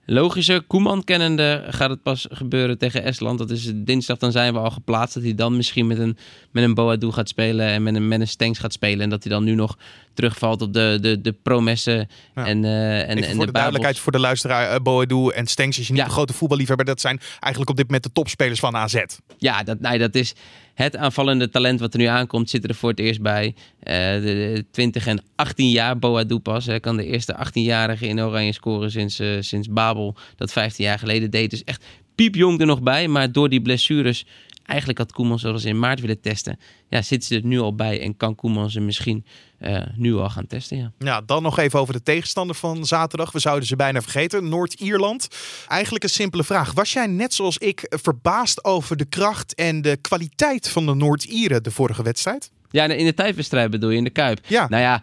Logische, 0.05 0.65
Koeman 0.67 1.05
kennende 1.05 1.65
gaat 1.69 1.91
het 1.91 2.03
pas 2.03 2.27
gebeuren 2.31 2.79
tegen 2.79 3.05
Estland. 3.05 3.39
Dat 3.39 3.51
is 3.51 3.73
dinsdag, 3.75 4.19
dan 4.19 4.33
zijn 4.33 4.53
we 4.53 4.59
al 4.59 4.71
geplaatst. 4.71 5.15
Dat 5.15 5.23
hij 5.23 5.35
dan 5.35 5.57
misschien 5.57 5.87
met 5.87 5.99
een, 5.99 6.17
met 6.51 6.65
een 6.65 6.75
Boadu 6.75 7.13
gaat 7.13 7.29
spelen 7.29 7.67
en 7.67 7.83
met 7.83 7.95
een, 7.95 8.09
met 8.09 8.21
een 8.21 8.29
Stenks 8.29 8.59
gaat 8.59 8.73
spelen. 8.73 9.01
En 9.01 9.11
dat 9.11 9.23
hij 9.23 9.33
dan 9.33 9.45
nu 9.45 9.55
nog 9.55 9.79
terugvalt 10.15 10.63
op 10.63 10.73
de, 10.73 10.99
de, 11.01 11.21
de 11.21 11.33
promessen 11.33 12.09
en, 12.35 12.63
uh, 12.63 13.09
en, 13.09 13.23
en 13.23 13.35
voor 13.35 13.47
de, 13.47 13.53
duidelijkheid 13.53 13.99
voor 13.99 14.13
de 14.13 14.19
luisteraar, 14.19 14.75
uh, 14.75 14.81
Boadu 14.81 15.29
en 15.29 15.47
Stenks 15.47 15.79
is 15.79 15.87
je 15.87 15.93
niet 15.93 16.01
ja. 16.01 16.07
een 16.07 16.13
grote 16.13 16.33
voetballiefhebber. 16.33 16.87
Dat 16.87 17.01
zijn 17.01 17.21
eigenlijk 17.41 17.71
op 17.71 17.77
dit 17.77 17.87
moment 17.87 18.05
de 18.05 18.13
topspelers 18.13 18.61
van 18.61 18.77
AZ. 18.77 19.05
Ja, 19.39 19.63
dat, 19.63 19.81
nee, 19.81 19.99
dat 19.99 20.15
is 20.15 20.35
het 20.75 20.97
aanvallende 20.97 21.49
talent 21.49 21.81
wat 21.81 21.93
er 21.93 21.99
nu 21.99 22.05
aankomt, 22.05 22.51
zit 22.51 22.69
er 22.69 22.75
voor 22.75 22.91
het 22.91 22.99
eerst 22.99 23.23
bij. 23.23 23.47
Uh, 23.47 23.55
de, 23.85 24.21
de 24.55 24.65
20 24.71 25.07
en 25.07 25.23
18 25.35 25.71
jaar 25.71 25.99
Boadu 25.99 26.39
pas. 26.39 26.67
Hij 26.67 26.81
kan 26.81 26.97
de 26.97 27.05
eerste 27.05 27.37
18-jarige 27.47 28.07
in 28.07 28.21
Oranje 28.21 28.53
scoren 28.53 28.91
sinds, 28.91 29.21
uh, 29.21 29.37
sinds 29.41 29.69
Babel. 29.69 30.17
Dat 30.37 30.53
15 30.53 30.85
jaar 30.85 30.99
geleden 30.99 31.31
deed. 31.31 31.51
Dus 31.51 31.65
echt 31.65 31.85
piepjong 32.15 32.61
er 32.61 32.67
nog 32.67 32.83
bij. 32.83 33.09
Maar 33.09 33.33
door 33.33 33.49
die 33.49 33.63
blessures 33.63 34.27
Eigenlijk 34.73 34.99
had 34.99 35.13
Koeman 35.13 35.39
zoals 35.39 35.65
in 35.65 35.79
maart 35.79 36.01
willen 36.01 36.21
testen. 36.21 36.59
Ja, 36.89 37.03
zit 37.03 37.25
ze 37.25 37.35
er 37.35 37.45
nu 37.45 37.61
al 37.61 37.75
bij 37.75 38.01
en 38.01 38.17
kan 38.17 38.35
Koeman 38.35 38.71
ze 38.71 38.81
misschien 38.81 39.25
uh, 39.61 39.83
nu 39.97 40.15
al 40.15 40.31
gaan 40.31 40.47
testen. 40.47 40.77
Ja. 40.77 40.93
ja, 40.99 41.21
dan 41.21 41.43
nog 41.43 41.59
even 41.59 41.81
over 41.81 41.95
de 41.95 42.03
tegenstander 42.03 42.57
van 42.57 42.85
zaterdag. 42.85 43.33
We 43.33 43.39
zouden 43.39 43.69
ze 43.69 43.77
bijna 43.77 44.03
vergeten. 44.03 44.49
Noord-Ierland. 44.49 45.29
Eigenlijk 45.69 46.05
een 46.05 46.11
simpele 46.11 46.45
vraag. 46.45 46.73
Was 46.73 46.93
jij 46.93 47.07
net 47.07 47.35
zoals 47.35 47.59
ik 47.59 47.87
verbaasd 47.89 48.65
over 48.65 48.97
de 48.97 49.05
kracht 49.05 49.55
en 49.55 49.83
de 49.83 49.97
kwaliteit 49.97 50.69
van 50.69 50.87
de 50.87 50.95
Noord-Ieren 50.95 51.63
de 51.63 51.71
vorige 51.71 52.03
wedstrijd? 52.03 52.51
Ja, 52.73 52.85
in 52.89 53.05
de 53.05 53.15
tijdwedstrijd 53.15 53.71
bedoel 53.71 53.91
je, 53.91 53.97
in 53.97 54.05
de 54.05 54.11
Kuip. 54.11 54.41
Ja. 54.47 54.69
Nou 54.69 54.83
ja, 54.83 55.03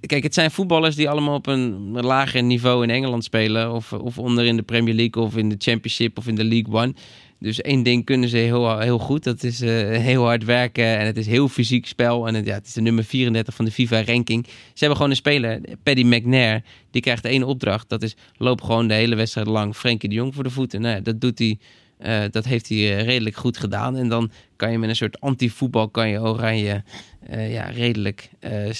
kijk, 0.00 0.22
het 0.22 0.34
zijn 0.34 0.50
voetballers 0.50 0.96
die 0.96 1.10
allemaal 1.10 1.34
op 1.34 1.46
een 1.46 1.90
lager 2.00 2.42
niveau 2.42 2.82
in 2.82 2.90
Engeland 2.90 3.24
spelen. 3.24 3.72
Of, 3.72 3.92
of 3.92 4.18
onder 4.18 4.44
in 4.44 4.56
de 4.56 4.62
Premier 4.62 4.94
League 4.94 5.22
of 5.22 5.36
in 5.36 5.48
de 5.48 5.56
Championship 5.58 6.18
of 6.18 6.26
in 6.26 6.34
de 6.34 6.44
League 6.44 6.74
One. 6.74 6.94
Dus 7.40 7.60
één 7.60 7.82
ding 7.82 8.04
kunnen 8.04 8.28
ze 8.28 8.36
heel, 8.36 8.78
heel 8.78 8.98
goed. 8.98 9.24
Dat 9.24 9.42
is 9.42 9.62
uh, 9.62 9.70
heel 9.98 10.24
hard 10.24 10.44
werken 10.44 10.98
en 10.98 11.06
het 11.06 11.16
is 11.16 11.26
heel 11.26 11.48
fysiek 11.48 11.86
spel. 11.86 12.26
En 12.28 12.34
het, 12.34 12.46
ja, 12.46 12.54
het 12.54 12.66
is 12.66 12.72
de 12.72 12.80
nummer 12.80 13.04
34 13.04 13.54
van 13.54 13.64
de 13.64 13.70
FIFA-ranking. 13.70 14.46
Ze 14.46 14.52
hebben 14.74 14.96
gewoon 14.96 15.10
een 15.10 15.16
speler, 15.16 15.60
Paddy 15.82 16.02
McNair. 16.02 16.62
Die 16.90 17.02
krijgt 17.02 17.24
één 17.24 17.42
opdracht. 17.42 17.88
Dat 17.88 18.02
is 18.02 18.16
loop 18.36 18.62
gewoon 18.62 18.88
de 18.88 18.94
hele 18.94 19.14
wedstrijd 19.14 19.46
lang 19.46 19.76
Frenkie 19.76 20.08
de 20.08 20.14
Jong 20.14 20.34
voor 20.34 20.42
de 20.42 20.50
voeten. 20.50 20.80
Nou, 20.80 20.94
ja, 20.94 21.00
dat 21.00 21.20
doet 21.20 21.38
hij... 21.38 21.58
Uh, 22.06 22.24
dat 22.30 22.44
heeft 22.44 22.68
hij 22.68 22.78
uh, 22.78 23.02
redelijk 23.02 23.36
goed 23.36 23.56
gedaan. 23.56 23.96
En 23.96 24.08
dan 24.08 24.30
kan 24.56 24.70
je 24.70 24.78
met 24.78 24.88
een 24.88 24.96
soort 24.96 25.20
anti-voetbal 25.20 25.88
kan 25.88 26.08
je 26.08 26.20
Oranje 26.20 26.82
uh, 27.30 27.52
ja, 27.52 27.64
redelijk 27.64 28.30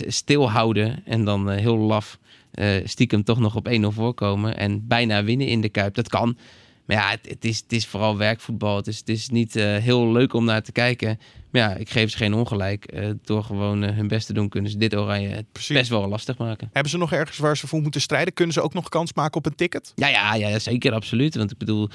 stilhouden. 0.06 1.02
En 1.04 1.24
dan 1.24 1.50
heel 1.50 1.76
laf 1.76 2.18
stiekem 2.84 3.24
toch 3.24 3.38
nog 3.38 3.56
op 3.56 3.68
1-0 3.68 3.86
voorkomen. 3.86 4.56
En 4.56 4.86
bijna 4.86 5.24
winnen 5.24 5.46
in 5.46 5.60
de 5.60 5.68
Kuip. 5.68 5.94
Dat 5.94 6.08
kan. 6.08 6.36
Maar 6.84 6.96
ja, 6.96 7.10
het, 7.10 7.28
het, 7.28 7.44
is, 7.44 7.58
het 7.58 7.72
is 7.72 7.86
vooral 7.86 8.16
werkvoetbal. 8.16 8.76
Het 8.76 8.86
is, 8.86 8.98
het 8.98 9.08
is 9.08 9.28
niet 9.28 9.54
heel 9.54 10.12
leuk 10.12 10.32
om 10.32 10.44
naar 10.44 10.62
te 10.62 10.72
kijken. 10.72 11.18
Maar 11.50 11.62
ja, 11.62 11.74
ik 11.74 11.90
geef 11.90 12.10
ze 12.10 12.16
geen 12.16 12.34
ongelijk. 12.34 12.92
Uh, 12.94 13.10
door 13.22 13.44
gewoon 13.44 13.84
uh, 13.84 13.90
hun 13.90 14.08
best 14.08 14.26
te 14.26 14.32
doen 14.32 14.48
kunnen 14.48 14.70
ze 14.70 14.76
dit 14.76 14.96
oranje 14.96 15.44
Precies. 15.52 15.76
best 15.76 15.88
wel 15.90 16.08
lastig 16.08 16.38
maken. 16.38 16.70
Hebben 16.72 16.90
ze 16.90 16.98
nog 16.98 17.12
ergens 17.12 17.38
waar 17.38 17.56
ze 17.56 17.66
voor 17.66 17.80
moeten 17.80 18.00
strijden? 18.00 18.34
Kunnen 18.34 18.54
ze 18.54 18.60
ook 18.60 18.74
nog 18.74 18.88
kans 18.88 19.12
maken 19.12 19.36
op 19.36 19.46
een 19.46 19.54
ticket? 19.54 19.92
Ja, 19.94 20.08
ja, 20.08 20.34
ja 20.34 20.58
zeker, 20.58 20.92
absoluut. 20.92 21.34
Want 21.34 21.50
ik 21.50 21.58
bedoel, 21.58 21.88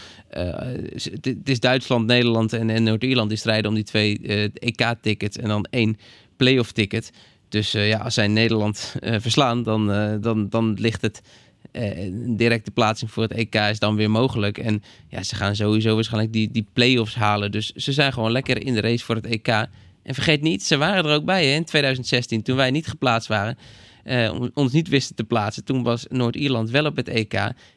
het 1.22 1.50
is 1.50 1.60
Duitsland, 1.60 2.06
Nederland 2.06 2.54
en, 2.54 2.70
en 2.70 2.84
Noord-Ierland 2.84 3.30
die 3.30 3.38
strijden 3.38 3.70
om 3.70 3.76
die 3.76 3.84
twee 3.84 4.20
EK-tickets 4.54 5.38
en 5.38 5.48
dan 5.48 5.66
één 5.70 5.98
playoff 6.38 6.72
ticket. 6.72 7.12
Dus 7.50 7.72
ja, 7.72 7.98
als 7.98 8.14
zij 8.14 8.28
Nederland 8.28 8.96
verslaan, 9.02 9.64
dan, 9.64 9.88
dan, 10.22 10.50
dan 10.50 10.74
ligt 10.74 11.02
het 11.02 11.22
een 11.74 12.38
directe 12.38 12.72
plaatsing 12.72 13.12
voor 13.12 13.24
het 13.24 13.32
EK 13.32 13.56
is 13.56 13.80
dan 13.80 13.96
weer 13.96 14.12
mogelijk. 14.12 14.58
En 14.58 14.84
ja, 15.08 15.24
ze 15.24 15.36
gaan 15.36 15.56
sowieso 15.56 15.96
waarschijnlijk 15.96 16.34
die, 16.34 16.52
die 16.52 16.66
play-offs 16.74 17.16
halen. 17.16 17.52
Dus 17.52 17.72
ze 17.72 17.92
zijn 17.92 18.14
gewoon 18.14 18.32
lekker 18.32 18.66
in 18.66 18.74
de 18.74 18.82
race 18.82 19.06
voor 19.06 19.16
het 19.16 19.26
EK. 19.26 19.48
En 19.48 20.14
vergeet 20.14 20.42
niet, 20.42 20.64
ze 20.64 20.78
waren 20.78 21.06
er 21.06 21.16
ook 21.16 21.26
bij 21.26 21.46
hè, 21.46 21.56
in 21.56 21.66
2016, 21.66 22.42
toen 22.42 22.56
wij 22.56 22.72
niet 22.72 22.88
geplaatst 22.88 23.28
waren. 23.28 23.58
Uh, 24.06 24.42
ons 24.54 24.72
niet 24.72 24.88
wisten 24.88 25.16
te 25.16 25.24
plaatsen. 25.24 25.64
Toen 25.64 25.84
was 25.84 26.06
Noord-Ierland 26.10 26.70
wel 26.70 26.86
op 26.86 26.96
het 26.96 27.08
EK. 27.08 27.34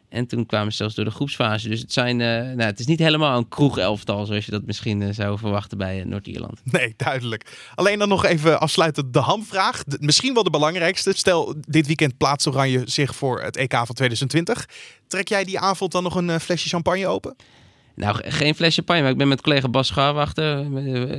En 0.09 0.27
toen 0.27 0.47
kwamen 0.47 0.71
ze 0.71 0.77
zelfs 0.77 0.95
door 0.95 1.05
de 1.05 1.11
groepsfase. 1.11 1.69
Dus 1.69 1.81
het, 1.81 1.93
zijn, 1.93 2.21
uh, 2.21 2.27
nou, 2.27 2.61
het 2.61 2.79
is 2.79 2.87
niet 2.87 2.99
helemaal 2.99 3.39
een 3.39 3.49
kroegelftal 3.49 4.27
zoals 4.27 4.45
je 4.45 4.51
dat 4.51 4.67
misschien 4.67 5.01
uh, 5.01 5.09
zou 5.13 5.39
verwachten 5.39 5.79
bij 5.79 6.05
Noord-Ierland. 6.05 6.61
Nee, 6.77 6.95
duidelijk. 6.97 7.71
Alleen 7.75 7.99
dan 7.99 8.09
nog 8.09 8.25
even 8.25 8.61
afsluitend 8.61 9.13
de 9.13 9.19
hamvraag. 9.19 9.85
De, 9.85 9.97
misschien 10.01 10.35
wel 10.35 10.43
de 10.43 10.51
belangrijkste. 10.51 11.13
Stel, 11.15 11.55
dit 11.69 11.87
weekend 11.87 12.17
plaatst 12.17 12.47
Oranje 12.47 12.83
zich 12.85 13.15
voor 13.15 13.43
het 13.43 13.57
EK 13.57 13.73
van 13.73 13.95
2020. 13.95 14.69
Trek 15.07 15.29
jij 15.29 15.45
die 15.45 15.59
avond 15.59 15.93
dan 15.93 16.03
nog 16.03 16.15
een 16.15 16.41
flesje 16.41 16.69
champagne 16.69 17.07
open? 17.07 17.37
Nou, 17.95 18.31
geen 18.31 18.55
flesje 18.55 18.75
champagne, 18.75 19.03
maar 19.03 19.11
ik 19.11 19.19
ben 19.19 19.29
met 19.29 19.41
collega 19.41 19.69
Bas 19.69 19.87
Scharwachter. 19.87 20.75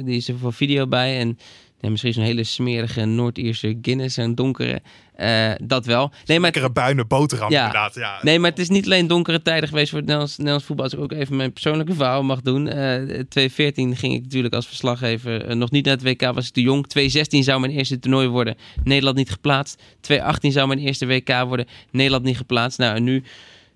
Die 0.05 0.17
is 0.17 0.27
er 0.27 0.37
voor 0.37 0.53
video 0.53 0.87
bij 0.87 1.19
en 1.19 1.39
ja, 1.79 1.89
misschien 1.89 2.13
zo'n 2.13 2.23
hele 2.23 2.43
smerige 2.43 3.05
Noord-Ierse 3.05 3.77
Guinness, 3.81 4.17
een 4.17 4.35
donkere. 4.35 4.81
Uh, 5.17 5.51
dat 5.63 5.85
wel. 5.85 6.11
Nee, 6.25 6.39
maar 6.39 6.51
Lekkere 6.51 6.71
buine 6.73 7.05
boterham 7.05 7.51
ja. 7.51 7.65
inderdaad. 7.65 7.95
Ja. 7.95 8.19
Nee, 8.21 8.39
maar 8.39 8.49
het 8.49 8.59
is 8.59 8.69
niet 8.69 8.85
alleen 8.85 9.07
donkere 9.07 9.41
tijden 9.41 9.69
geweest 9.69 9.89
voor 9.89 9.97
het 9.97 10.07
Nederlands, 10.07 10.37
Nederlands 10.37 10.65
voetbal. 10.65 10.85
Als 10.85 10.93
ik 10.93 10.99
ook 10.99 11.11
even 11.11 11.35
mijn 11.35 11.53
persoonlijke 11.53 11.93
verhaal 11.93 12.23
mag 12.23 12.41
doen. 12.41 12.65
Uh, 12.65 12.73
2014 12.73 13.95
ging 13.95 14.13
ik 14.13 14.21
natuurlijk 14.21 14.53
als 14.53 14.67
verslaggever 14.67 15.49
uh, 15.49 15.55
nog 15.55 15.71
niet 15.71 15.85
naar 15.85 15.93
het 15.93 16.03
WK, 16.03 16.33
was 16.33 16.47
ik 16.47 16.53
te 16.53 16.61
jong. 16.61 16.87
2016 16.87 17.43
zou 17.43 17.59
mijn 17.59 17.71
eerste 17.71 17.99
toernooi 17.99 18.27
worden. 18.27 18.55
Nederland 18.83 19.17
niet 19.17 19.31
geplaatst. 19.31 19.81
2018 20.01 20.51
zou 20.51 20.67
mijn 20.67 20.79
eerste 20.79 21.05
WK 21.05 21.43
worden. 21.47 21.67
Nederland 21.91 22.23
niet 22.23 22.37
geplaatst. 22.37 22.77
Nou, 22.77 22.95
en 22.95 23.03
nu... 23.03 23.23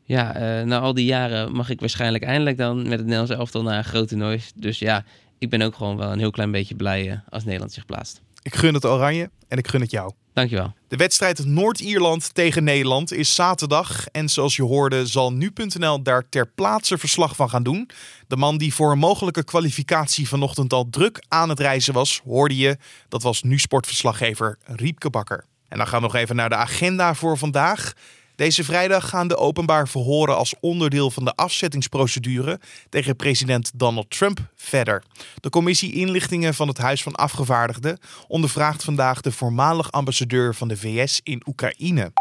Ja, 0.04 0.34
na 0.64 0.80
al 0.80 0.94
die 0.94 1.06
jaren 1.06 1.52
mag 1.52 1.70
ik 1.70 1.80
waarschijnlijk 1.80 2.24
eindelijk 2.24 2.58
dan 2.58 2.82
met 2.82 2.92
het 2.92 3.02
Nederlands 3.02 3.32
elftal 3.32 3.64
naar 3.64 3.78
een 3.78 3.84
groot 3.84 4.08
toernooi. 4.08 4.42
Dus 4.56 4.80
ja, 4.80 5.04
ik 5.42 5.50
ben 5.50 5.62
ook 5.62 5.76
gewoon 5.76 5.98
wel 5.98 6.12
een 6.12 6.20
heel 6.20 6.32
klein 6.32 6.52
beetje 6.52 6.76
blij 6.76 7.08
uh, 7.08 7.18
als 7.30 7.44
Nederland 7.44 7.74
zich 7.74 7.86
plaatst. 7.86 8.22
Ik 8.42 8.56
gun 8.56 8.74
het 8.74 8.86
Oranje 8.86 9.30
en 9.48 9.58
ik 9.58 9.68
gun 9.68 9.82
het 9.82 9.92
jou. 9.92 10.12
Dankjewel. 10.34 10.74
De 10.88 10.96
wedstrijd 10.96 11.46
Noord-Ierland 11.46 12.34
tegen 12.34 12.64
Nederland 12.64 13.12
is 13.14 13.36
zaterdag. 13.36 14.08
En 14.08 14.30
zoals 14.30 14.56
je 14.56 14.64
hoorde 14.64 15.06
zal 15.06 15.34
nu.nl 15.34 16.02
daar 16.02 16.30
ter 16.30 16.48
plaatse 16.48 16.98
verslag 16.98 17.36
van 17.36 17.50
gaan 17.50 17.64
doen. 17.64 17.90
De 18.28 18.36
man 18.36 18.58
die 18.58 18.74
voor 18.74 18.92
een 18.92 18.98
mogelijke 18.98 19.44
kwalificatie 19.44 20.28
vanochtend 20.28 20.74
al 20.74 20.90
druk 20.90 21.24
aan 21.28 21.50
het 21.50 21.60
reizen 21.60 21.94
was, 21.94 22.22
hoorde 22.26 22.58
je. 22.58 22.78
Dat 23.10 23.24
was 23.24 23.44
nu 23.44 23.60
sportverslaggever 23.60 24.58
Riepke 24.64 25.10
Bakker. 25.10 25.46
En 25.68 25.78
dan 25.78 25.88
gaan 25.88 26.00
we 26.02 26.06
nog 26.06 26.16
even 26.16 26.36
naar 26.36 26.50
de 26.50 26.56
agenda 26.56 27.14
voor 27.14 27.38
vandaag. 27.38 27.94
Deze 28.42 28.64
vrijdag 28.64 29.10
gaan 29.10 29.28
de 29.28 29.38
openbaar 29.38 29.88
verhoren 29.88 30.38
als 30.38 30.54
onderdeel 30.60 31.12
van 31.12 31.26
de 31.26 31.36
afzettingsprocedure 31.36 32.60
tegen 32.90 33.16
president 33.16 33.72
Donald 33.76 34.10
Trump 34.10 34.40
verder. 34.56 35.04
De 35.40 35.50
commissie 35.50 35.94
inlichtingen 35.94 36.54
van 36.54 36.68
het 36.68 36.78
Huis 36.78 37.04
van 37.04 37.16
Afgevaardigden 37.16 38.00
ondervraagt 38.28 38.84
vandaag 38.84 39.22
de 39.22 39.32
voormalig 39.32 39.92
ambassadeur 39.92 40.56
van 40.56 40.68
de 40.68 40.78
VS 40.78 41.20
in 41.24 41.42
Oekraïne. 41.48 42.12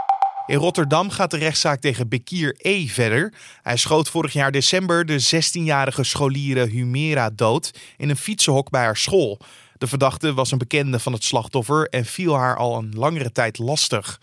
In 0.47 0.57
Rotterdam 0.57 1.11
gaat 1.11 1.31
de 1.31 1.37
rechtszaak 1.39 1.81
tegen 1.81 2.09
Bekir 2.09 2.57
E. 2.59 2.87
verder. 2.87 3.35
Hij 3.63 3.77
schoot 3.77 4.09
vorig 4.09 4.33
jaar 4.33 4.53
december 4.53 5.07
de 5.07 5.23
16-jarige 5.23 6.05
scholiere 6.05 6.67
Humera 6.67 7.31
dood 7.31 7.71
in 7.97 8.11
een 8.11 8.17
fietsenhok 8.17 8.71
bij 8.71 8.83
haar 8.83 8.97
school. 8.97 9.41
De 9.79 9.87
verdachte 9.87 10.35
was 10.35 10.51
een 10.51 10.59
bekende 10.59 10.99
van 10.99 11.13
het 11.13 11.25
slachtoffer 11.25 11.89
en 11.89 12.05
viel 12.05 12.35
haar 12.35 12.57
al 12.57 12.79
een 12.79 12.93
langere 12.95 13.33
tijd 13.33 13.59
lastig. 13.59 14.21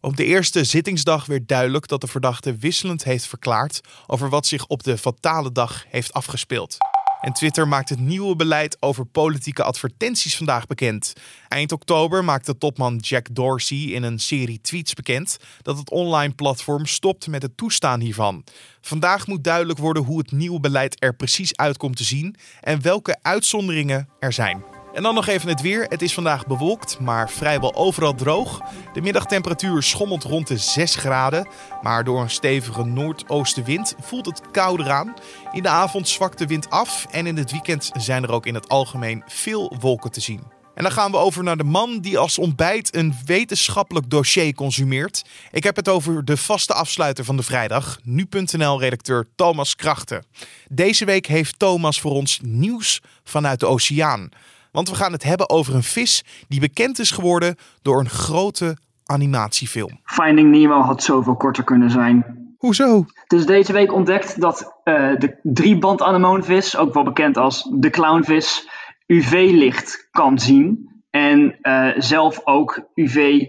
Op 0.00 0.16
de 0.16 0.24
eerste 0.24 0.64
zittingsdag 0.64 1.26
werd 1.26 1.48
duidelijk 1.48 1.88
dat 1.88 2.00
de 2.00 2.06
verdachte 2.06 2.56
wisselend 2.56 3.04
heeft 3.04 3.26
verklaard 3.26 3.80
over 4.06 4.28
wat 4.28 4.46
zich 4.46 4.66
op 4.66 4.82
de 4.82 4.98
fatale 4.98 5.52
dag 5.52 5.84
heeft 5.88 6.12
afgespeeld. 6.12 6.76
En 7.20 7.32
Twitter 7.32 7.68
maakt 7.68 7.88
het 7.88 7.98
nieuwe 7.98 8.36
beleid 8.36 8.76
over 8.80 9.04
politieke 9.04 9.62
advertenties 9.62 10.36
vandaag 10.36 10.66
bekend. 10.66 11.12
Eind 11.48 11.72
oktober 11.72 12.24
maakte 12.24 12.58
topman 12.58 12.96
Jack 12.96 13.26
Dorsey 13.32 13.78
in 13.78 14.02
een 14.02 14.18
serie 14.18 14.60
tweets 14.60 14.94
bekend 14.94 15.36
dat 15.62 15.78
het 15.78 15.90
online 15.90 16.34
platform 16.34 16.86
stopt 16.86 17.26
met 17.26 17.42
het 17.42 17.56
toestaan 17.56 18.00
hiervan. 18.00 18.44
Vandaag 18.80 19.26
moet 19.26 19.44
duidelijk 19.44 19.78
worden 19.78 20.02
hoe 20.02 20.18
het 20.18 20.32
nieuwe 20.32 20.60
beleid 20.60 21.02
er 21.02 21.14
precies 21.14 21.56
uitkomt 21.56 21.96
te 21.96 22.04
zien 22.04 22.36
en 22.60 22.82
welke 22.82 23.18
uitzonderingen 23.22 24.08
er 24.18 24.32
zijn. 24.32 24.79
En 24.92 25.02
dan 25.02 25.14
nog 25.14 25.26
even 25.26 25.48
het 25.48 25.60
weer. 25.60 25.86
Het 25.88 26.02
is 26.02 26.14
vandaag 26.14 26.46
bewolkt, 26.46 27.00
maar 27.00 27.30
vrijwel 27.30 27.74
overal 27.74 28.14
droog. 28.14 28.60
De 28.92 29.00
middagtemperatuur 29.00 29.82
schommelt 29.82 30.24
rond 30.24 30.46
de 30.46 30.56
6 30.56 30.94
graden. 30.94 31.48
Maar 31.82 32.04
door 32.04 32.20
een 32.20 32.30
stevige 32.30 32.84
noordoostenwind 32.84 33.94
voelt 34.00 34.26
het 34.26 34.40
kouder 34.50 34.90
aan. 34.90 35.14
In 35.52 35.62
de 35.62 35.68
avond 35.68 36.08
zwakt 36.08 36.38
de 36.38 36.46
wind 36.46 36.70
af. 36.70 37.06
En 37.10 37.26
in 37.26 37.36
het 37.36 37.50
weekend 37.50 37.90
zijn 37.96 38.22
er 38.22 38.32
ook 38.32 38.46
in 38.46 38.54
het 38.54 38.68
algemeen 38.68 39.22
veel 39.26 39.76
wolken 39.80 40.10
te 40.10 40.20
zien. 40.20 40.42
En 40.74 40.82
dan 40.82 40.92
gaan 40.92 41.10
we 41.10 41.16
over 41.16 41.42
naar 41.42 41.56
de 41.56 41.64
man 41.64 42.00
die 42.00 42.18
als 42.18 42.38
ontbijt 42.38 42.94
een 42.94 43.14
wetenschappelijk 43.24 44.10
dossier 44.10 44.54
consumeert. 44.54 45.24
Ik 45.50 45.64
heb 45.64 45.76
het 45.76 45.88
over 45.88 46.24
de 46.24 46.36
vaste 46.36 46.74
afsluiter 46.74 47.24
van 47.24 47.36
de 47.36 47.42
vrijdag, 47.42 47.98
nu.nl-redacteur 48.02 49.28
Thomas 49.34 49.76
Krachten. 49.76 50.24
Deze 50.68 51.04
week 51.04 51.26
heeft 51.26 51.58
Thomas 51.58 52.00
voor 52.00 52.12
ons 52.12 52.40
nieuws 52.42 53.00
vanuit 53.24 53.60
de 53.60 53.66
oceaan. 53.66 54.28
Want 54.72 54.88
we 54.88 54.94
gaan 54.94 55.12
het 55.12 55.22
hebben 55.22 55.50
over 55.50 55.74
een 55.74 55.82
vis 55.82 56.24
die 56.48 56.60
bekend 56.60 56.98
is 56.98 57.10
geworden 57.10 57.56
door 57.82 58.00
een 58.00 58.08
grote 58.08 58.76
animatiefilm. 59.04 60.00
Finding 60.04 60.50
Nemo 60.50 60.80
had 60.80 61.02
zoveel 61.02 61.36
korter 61.36 61.64
kunnen 61.64 61.90
zijn. 61.90 62.38
Hoezo? 62.58 63.04
Dus 63.26 63.46
deze 63.46 63.72
week 63.72 63.92
ontdekt 63.92 64.40
dat 64.40 64.80
uh, 64.84 65.16
de 65.18 65.38
drieband 65.42 66.02
anemoonvis, 66.02 66.76
ook 66.76 66.94
wel 66.94 67.02
bekend 67.02 67.36
als 67.36 67.68
de 67.72 67.90
clownvis, 67.90 68.68
UV-licht 69.06 70.08
kan 70.10 70.38
zien. 70.38 70.88
En 71.10 71.58
uh, 71.62 71.90
zelf 71.96 72.40
ook 72.44 72.80
UV 72.94 73.44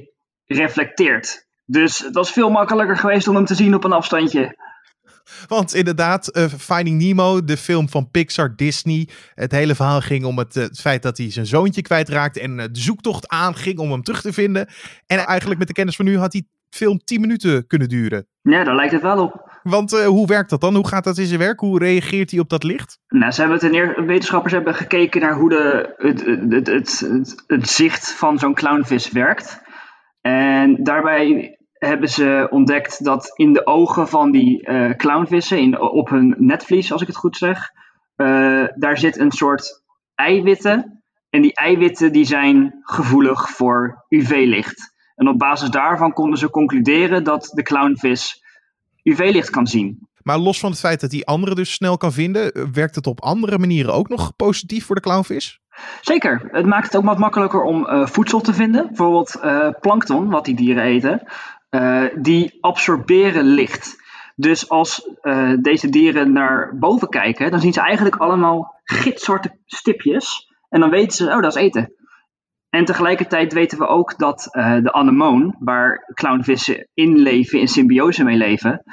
reflecteert. 0.46 1.48
Dus 1.66 1.98
dat 2.12 2.26
is 2.26 2.32
veel 2.32 2.50
makkelijker 2.50 2.98
geweest 2.98 3.28
om 3.28 3.36
hem 3.36 3.46
te 3.46 3.56
zien 3.56 3.76
op 3.76 3.84
een 3.84 3.92
afstandje. 3.92 4.56
Want 5.48 5.74
inderdaad, 5.74 6.38
uh, 6.38 6.46
Finding 6.46 7.02
Nemo, 7.02 7.44
de 7.44 7.58
film 7.58 7.90
van 7.90 8.12
Pixar, 8.12 8.56
Disney. 8.56 9.08
Het 9.34 9.52
hele 9.52 9.76
verhaal 9.76 10.02
ging 10.02 10.26
om 10.26 10.38
het, 10.38 10.56
uh, 10.56 10.64
het 10.64 10.80
feit 10.80 11.04
dat 11.04 11.18
hij 11.18 11.32
zijn 11.32 11.46
zoontje 11.46 11.82
kwijtraakte. 11.82 12.42
En 12.42 12.52
uh, 12.52 12.64
de 12.72 12.80
zoektocht 12.80 13.28
aanging 13.28 13.78
om 13.80 13.92
hem 13.92 14.04
terug 14.04 14.22
te 14.22 14.34
vinden. 14.34 14.68
En 15.08 15.18
eigenlijk 15.18 15.60
met 15.60 15.68
de 15.68 15.74
kennis 15.74 15.96
van 15.96 16.06
nu 16.06 16.18
had 16.18 16.32
die 16.32 16.50
film 16.70 17.00
10 17.04 17.22
minuten 17.22 17.68
kunnen 17.68 17.90
duren. 17.90 18.28
Ja, 18.42 18.64
daar 18.64 18.76
lijkt 18.76 18.94
het 18.94 19.02
wel 19.02 19.24
op. 19.24 19.60
Want 19.64 19.92
hoe 19.92 20.28
werkt 20.28 20.50
dat 20.50 20.62
dan? 20.62 20.76
Hoe 20.76 20.88
gaat 20.88 21.04
dat 21.04 21.18
in 21.18 21.26
zijn 21.26 21.40
werk? 21.40 21.60
Hoe 21.60 21.80
reageert 21.80 22.32
hij 22.32 22.40
op 22.40 22.50
dat 22.50 22.64
licht? 22.64 23.00
Nou, 23.08 23.32
ze 23.32 23.42
hebben 23.42 23.60
ten 23.60 23.74
eerste, 23.74 24.04
wetenschappers 24.04 24.54
hebben 24.54 24.76
gekeken 24.76 25.22
naar 25.22 25.36
hoe 25.36 25.50
de, 25.50 25.94
het, 25.98 26.26
het, 26.26 26.68
het, 26.68 27.00
het, 27.00 27.44
het 27.48 27.70
zicht 27.70 28.12
van 28.12 28.40
zo'n 28.40 28.54
clownvis 28.54 29.12
werkt. 29.12 29.62
En 30.22 30.84
daarbij 30.84 31.58
hebben 31.88 32.10
ze 32.10 32.48
ontdekt 32.50 33.04
dat 33.04 33.32
in 33.36 33.54
de 33.54 33.66
ogen 33.66 34.08
van 34.08 34.32
die 34.32 34.70
uh, 34.70 34.92
clownvissen, 34.96 35.60
in, 35.60 35.80
op 35.80 36.10
hun 36.10 36.36
netvlies, 36.38 36.92
als 36.92 37.02
ik 37.02 37.08
het 37.08 37.16
goed 37.16 37.38
zeg, 37.38 37.70
uh, 38.18 38.66
daar 38.76 38.98
zit 38.98 39.20
een 39.20 39.32
soort 39.32 39.84
eiwitten. 40.16 41.04
En 41.30 41.42
die 41.42 41.54
eiwitten 41.54 42.12
die 42.12 42.26
zijn 42.26 42.80
gevoelig 42.82 43.50
voor 43.50 44.06
UV-licht. 44.10 44.94
En 45.16 45.28
op 45.28 45.38
basis 45.38 45.70
daarvan 45.70 46.14
konden 46.14 46.40
ze 46.40 46.50
concluderen 46.50 47.24
dat 47.24 47.52
de 47.54 47.64
clownvis 47.64 48.44
UV-licht 49.04 49.50
kan 49.50 49.68
zien. 49.68 50.08
Maar 50.22 50.38
los 50.38 50.60
van 50.60 50.70
het 50.70 50.80
feit 50.80 51.02
dat 51.02 51.10
die 51.10 51.28
anderen 51.28 51.56
dus 51.56 51.74
snel 51.74 51.98
kan 51.98 52.12
vinden, 52.12 52.72
werkt 52.74 52.96
het 52.96 53.08
op 53.08 53.22
andere 53.22 53.58
manieren 53.58 53.94
ook 53.94 54.10
nog 54.10 54.36
positief 54.36 54.86
voor 54.86 54.96
de 54.96 55.02
clownvis? 55.02 55.60
Zeker. 56.02 56.50
Het 56.52 56.66
maakt 56.66 56.86
het 56.86 56.98
ook 56.98 57.06
wat 57.06 57.18
makkelijker 57.18 57.62
om 57.62 57.88
uh, 57.88 58.08
voedsel 58.08 58.42
te 58.42 58.54
vinden. 58.54 58.88
Bijvoorbeeld 58.88 59.40
uh, 59.44 59.70
plankton, 59.80 60.30
wat 60.30 60.46
die 60.46 60.56
dieren 60.56 60.84
eten. 60.84 61.22
Uh, 61.76 62.06
die 62.16 62.58
absorberen 62.62 63.46
licht. 63.46 63.96
Dus 64.36 64.70
als 64.70 65.10
uh, 65.22 65.54
deze 65.62 65.90
dieren 65.90 66.32
naar 66.32 66.78
boven 66.78 67.10
kijken, 67.10 67.52
dan 67.52 67.60
zien 67.60 67.74
ze 67.74 67.82
eigenlijk 67.82 68.16
allemaal 68.16 68.80
gitzwarte 68.84 69.60
stipjes. 69.66 70.48
En 70.70 70.80
dan 70.80 70.90
weten 70.90 71.12
ze, 71.12 71.26
oh, 71.26 71.42
dat 71.42 71.56
is 71.56 71.62
eten. 71.62 71.94
En 72.70 72.86
tegelijkertijd 72.86 73.54
weten 73.54 73.78
we 73.78 73.88
ook 73.88 74.18
dat 74.18 74.48
uh, 74.52 74.84
de 74.84 74.94
anemoon, 74.94 75.56
waar 75.60 76.12
clownvissen 76.14 76.88
in 76.94 77.18
leven, 77.18 77.60
in 77.60 77.68
symbiose 77.68 78.24
mee 78.24 78.38
leven, 78.38 78.84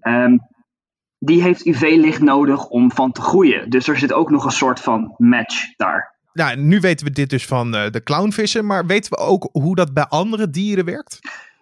um, 0.00 0.40
die 1.18 1.42
heeft 1.42 1.66
UV-licht 1.66 2.20
nodig 2.20 2.66
om 2.66 2.92
van 2.92 3.12
te 3.12 3.20
groeien. 3.20 3.70
Dus 3.70 3.88
er 3.88 3.98
zit 3.98 4.12
ook 4.12 4.30
nog 4.30 4.44
een 4.44 4.50
soort 4.50 4.80
van 4.80 5.14
match 5.16 5.76
daar. 5.76 6.14
Nou, 6.32 6.56
nu 6.56 6.80
weten 6.80 7.06
we 7.06 7.12
dit 7.12 7.30
dus 7.30 7.46
van 7.46 7.70
de 7.70 8.00
clownvissen, 8.04 8.66
maar 8.66 8.86
weten 8.86 9.10
we 9.10 9.18
ook 9.18 9.48
hoe 9.52 9.74
dat 9.74 9.94
bij 9.94 10.06
andere 10.08 10.50
dieren 10.50 10.84
werkt? 10.84 11.18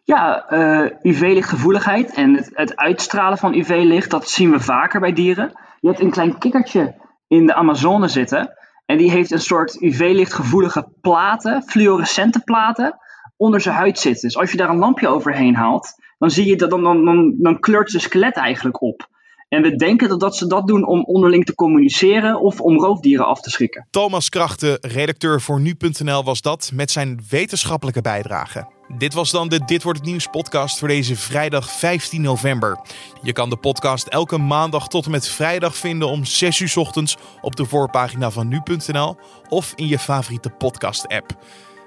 Ja, 0.07 0.53
uh, 0.53 0.90
UV-lichtgevoeligheid 1.03 2.14
en 2.14 2.35
het, 2.35 2.51
het, 2.53 2.77
uitstralen 2.77 3.38
van 3.38 3.55
UV-licht, 3.55 4.11
dat 4.11 4.29
zien 4.29 4.51
we 4.51 4.61
vaker 4.61 5.01
bij 5.01 5.12
dieren. 5.12 5.53
Je 5.81 5.88
hebt 5.88 6.01
een 6.01 6.11
klein 6.11 6.38
kikkertje 6.38 6.95
in 7.29 7.47
de 7.47 7.55
Amazone 7.55 8.09
zitten 8.09 8.55
en 8.87 8.99
die 8.99 9.11
heeft 9.11 9.31
een 9.31 9.40
soort 9.40 9.81
UV-lichtgevoelige 9.81 10.88
platen, 11.01 11.62
fluorescente 11.62 12.40
platen, 12.40 12.99
onder 13.37 13.61
zijn 13.61 13.75
huid 13.75 13.99
zitten. 13.99 14.29
Dus 14.29 14.37
als 14.37 14.51
je 14.51 14.57
daar 14.57 14.69
een 14.69 14.79
lampje 14.79 15.09
overheen 15.09 15.55
haalt, 15.55 15.95
dan 16.19 16.31
zie 16.31 16.47
je 16.47 16.57
dat 16.57 16.71
dan, 16.71 16.83
dan, 16.83 17.05
dan, 17.05 17.35
dan 17.38 17.61
kleurt 17.61 17.90
zijn 17.90 18.03
skelet 18.03 18.37
eigenlijk 18.37 18.83
op. 18.83 19.09
En 19.49 19.62
we 19.62 19.77
denken 19.77 20.09
dat, 20.09 20.21
dat 20.21 20.37
ze 20.37 20.47
dat 20.47 20.67
doen 20.67 20.87
om 20.87 21.05
onderling 21.05 21.45
te 21.45 21.55
communiceren 21.55 22.40
of 22.40 22.61
om 22.61 22.79
roofdieren 22.79 23.27
af 23.27 23.40
te 23.40 23.51
schrikken. 23.51 23.87
Thomas 23.90 24.29
Krachten, 24.29 24.79
redacteur 24.81 25.40
voor 25.40 25.61
nu.nl, 25.61 26.25
was 26.25 26.40
dat 26.40 26.71
met 26.75 26.90
zijn 26.90 27.21
wetenschappelijke 27.31 28.01
bijdrage. 28.01 28.74
Dit 28.88 29.14
was 29.14 29.31
dan 29.31 29.49
de 29.49 29.64
Dit 29.64 29.83
wordt 29.83 29.99
het 29.99 30.09
nieuws 30.09 30.27
podcast 30.27 30.79
voor 30.79 30.88
deze 30.88 31.16
vrijdag 31.16 31.70
15 31.70 32.23
november. 32.23 32.79
Je 33.23 33.33
kan 33.33 33.51
de 33.51 33.57
podcast 33.57 34.07
elke 34.07 34.38
maandag 34.38 34.88
tot 34.88 35.05
en 35.05 35.11
met 35.11 35.29
vrijdag 35.29 35.77
vinden 35.77 36.09
om 36.09 36.25
6 36.25 36.61
uur 36.61 36.73
ochtends 36.77 37.16
op 37.40 37.57
de 37.57 37.64
voorpagina 37.64 38.31
van 38.31 38.49
nu.nl 38.49 39.16
of 39.49 39.73
in 39.75 39.87
je 39.87 39.99
favoriete 39.99 40.51
podcast 40.51 41.09
app. 41.09 41.37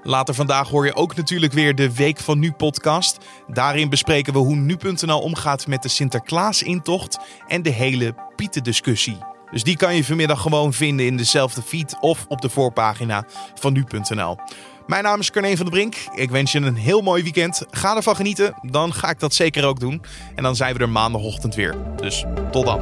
Later 0.04 0.34
vandaag 0.34 0.70
hoor 0.70 0.86
je 0.86 0.96
ook 0.96 1.16
natuurlijk 1.16 1.54
weer 1.54 1.76
de 1.76 1.94
Week 1.94 2.20
van 2.20 2.40
Nu 2.40 2.52
podcast. 2.52 3.18
Daarin 3.48 3.90
bespreken 3.90 4.34
we 4.34 4.40
hoe 4.40 4.56
nu.nl 4.56 5.20
omgaat 5.20 5.68
met 5.68 5.82
de 5.82 5.90
Sinterklaas-intocht 5.90 7.18
en 7.48 7.62
de 7.62 7.70
hele 7.70 8.16
Pieten-discussie. 8.36 9.18
Dus 9.52 9.64
die 9.64 9.78
kan 9.78 9.96
je 9.96 10.04
vanmiddag 10.04 10.42
gewoon 10.42 10.74
vinden 10.74 11.06
in 11.06 11.18
dezelfde 11.18 11.62
feed 11.62 11.98
of 12.00 12.26
op 12.28 12.42
de 12.42 12.50
voorpagina 12.50 13.26
van 13.56 13.74
nu.nl. 13.74 14.38
Mijn 14.88 15.04
naam 15.04 15.20
is 15.20 15.32
Carne 15.32 15.58
van 15.58 15.66
der 15.66 15.74
Brink. 15.74 15.96
Ik 16.16 16.30
wens 16.30 16.52
je 16.52 16.60
een 16.60 16.76
heel 16.76 17.02
mooi 17.02 17.24
weekend. 17.24 17.66
Ga 17.72 17.96
ervan 17.96 18.16
genieten. 18.16 18.54
Dan 18.62 18.94
ga 18.94 19.10
ik 19.10 19.20
dat 19.20 19.34
zeker 19.34 19.66
ook 19.66 19.80
doen. 19.80 20.02
En 20.36 20.44
dan 20.44 20.56
zijn 20.56 20.76
we 20.76 20.80
er 20.80 20.90
maandagochtend 20.90 21.56
weer. 21.56 21.76
Dus 21.96 22.26
tot 22.52 22.66
dan. 22.66 22.82